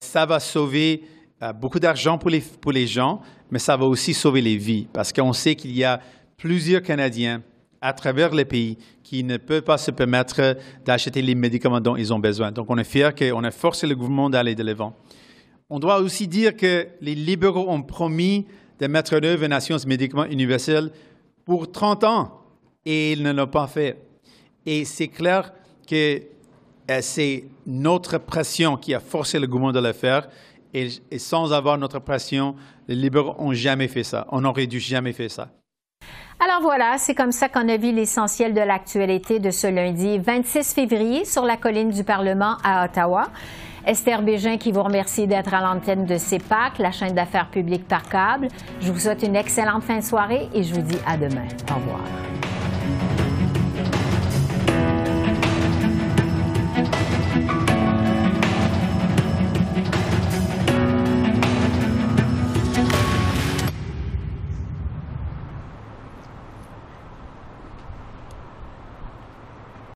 Ça 0.00 0.26
va 0.26 0.40
sauver 0.40 1.04
euh, 1.44 1.52
beaucoup 1.52 1.78
d'argent 1.78 2.18
pour 2.18 2.28
les, 2.28 2.40
pour 2.40 2.72
les 2.72 2.88
gens, 2.88 3.20
mais 3.52 3.60
ça 3.60 3.76
va 3.76 3.86
aussi 3.86 4.14
sauver 4.14 4.40
les 4.40 4.56
vies 4.56 4.88
parce 4.92 5.12
qu'on 5.12 5.32
sait 5.32 5.54
qu'il 5.54 5.76
y 5.76 5.84
a 5.84 6.00
plusieurs 6.36 6.82
Canadiens 6.82 7.40
à 7.80 7.92
travers 7.92 8.34
les 8.34 8.44
pays 8.44 8.78
qui 9.04 9.22
ne 9.22 9.36
peuvent 9.36 9.62
pas 9.62 9.78
se 9.78 9.92
permettre 9.92 10.56
d'acheter 10.84 11.22
les 11.22 11.36
médicaments 11.36 11.80
dont 11.80 11.94
ils 11.94 12.12
ont 12.12 12.18
besoin. 12.18 12.50
Donc, 12.50 12.66
on 12.68 12.78
est 12.78 12.84
fiers 12.84 13.10
qu'on 13.16 13.44
a 13.44 13.50
forcé 13.52 13.86
le 13.86 13.94
gouvernement 13.94 14.28
d'aller 14.28 14.56
de 14.56 14.62
l'avant. 14.64 14.96
On 15.70 15.78
doit 15.78 16.00
aussi 16.00 16.26
dire 16.26 16.56
que 16.56 16.88
les 17.00 17.14
libéraux 17.14 17.66
ont 17.68 17.82
promis 17.82 18.46
de 18.82 18.88
mettre 18.88 19.14
en 19.14 19.22
œuvre 19.22 19.44
une 19.44 19.52
assurance 19.52 19.86
médicament 19.86 20.24
universelle 20.24 20.90
pour 21.44 21.70
30 21.70 22.02
ans 22.02 22.40
et 22.84 23.12
ils 23.12 23.22
ne 23.22 23.32
l'ont 23.32 23.46
pas 23.46 23.68
fait. 23.68 23.96
Et 24.66 24.84
c'est 24.84 25.06
clair 25.06 25.52
que 25.88 26.20
euh, 26.90 26.98
c'est 27.00 27.44
notre 27.64 28.18
pression 28.18 28.76
qui 28.76 28.92
a 28.92 28.98
forcé 28.98 29.38
le 29.38 29.46
gouvernement 29.46 29.80
de 29.80 29.86
le 29.86 29.92
faire. 29.92 30.28
Et, 30.74 30.88
et 31.12 31.20
sans 31.20 31.52
avoir 31.52 31.78
notre 31.78 32.00
pression, 32.00 32.56
les 32.88 32.96
libéraux 32.96 33.36
n'ont 33.38 33.52
jamais 33.52 33.86
fait 33.86 34.02
ça. 34.02 34.26
On 34.32 34.40
n'aurait 34.40 34.66
dû 34.66 34.80
jamais 34.80 35.12
faire 35.12 35.30
ça. 35.30 35.48
Alors 36.44 36.60
voilà, 36.60 36.98
c'est 36.98 37.14
comme 37.14 37.30
ça 37.30 37.48
qu'on 37.48 37.68
a 37.68 37.76
vu 37.76 37.92
l'essentiel 37.92 38.52
de 38.52 38.60
l'actualité 38.60 39.38
de 39.38 39.52
ce 39.52 39.68
lundi 39.68 40.18
26 40.18 40.74
février 40.74 41.24
sur 41.24 41.44
la 41.44 41.56
colline 41.56 41.90
du 41.90 42.02
Parlement 42.02 42.56
à 42.64 42.84
Ottawa. 42.84 43.28
Esther 43.86 44.22
Bégin 44.22 44.58
qui 44.58 44.72
vous 44.72 44.82
remercie 44.82 45.26
d'être 45.26 45.52
à 45.54 45.60
l'antenne 45.60 46.06
de 46.06 46.16
CEPAC, 46.16 46.78
la 46.78 46.92
chaîne 46.92 47.14
d'affaires 47.14 47.48
publiques 47.48 47.86
par 47.88 48.08
câble. 48.08 48.48
Je 48.80 48.92
vous 48.92 48.98
souhaite 48.98 49.22
une 49.22 49.36
excellente 49.36 49.82
fin 49.82 49.98
de 49.98 50.04
soirée 50.04 50.48
et 50.54 50.62
je 50.62 50.74
vous 50.74 50.82
dis 50.82 50.98
à 51.06 51.16
demain. 51.16 51.46
Au 51.70 51.74
revoir. 51.74 52.00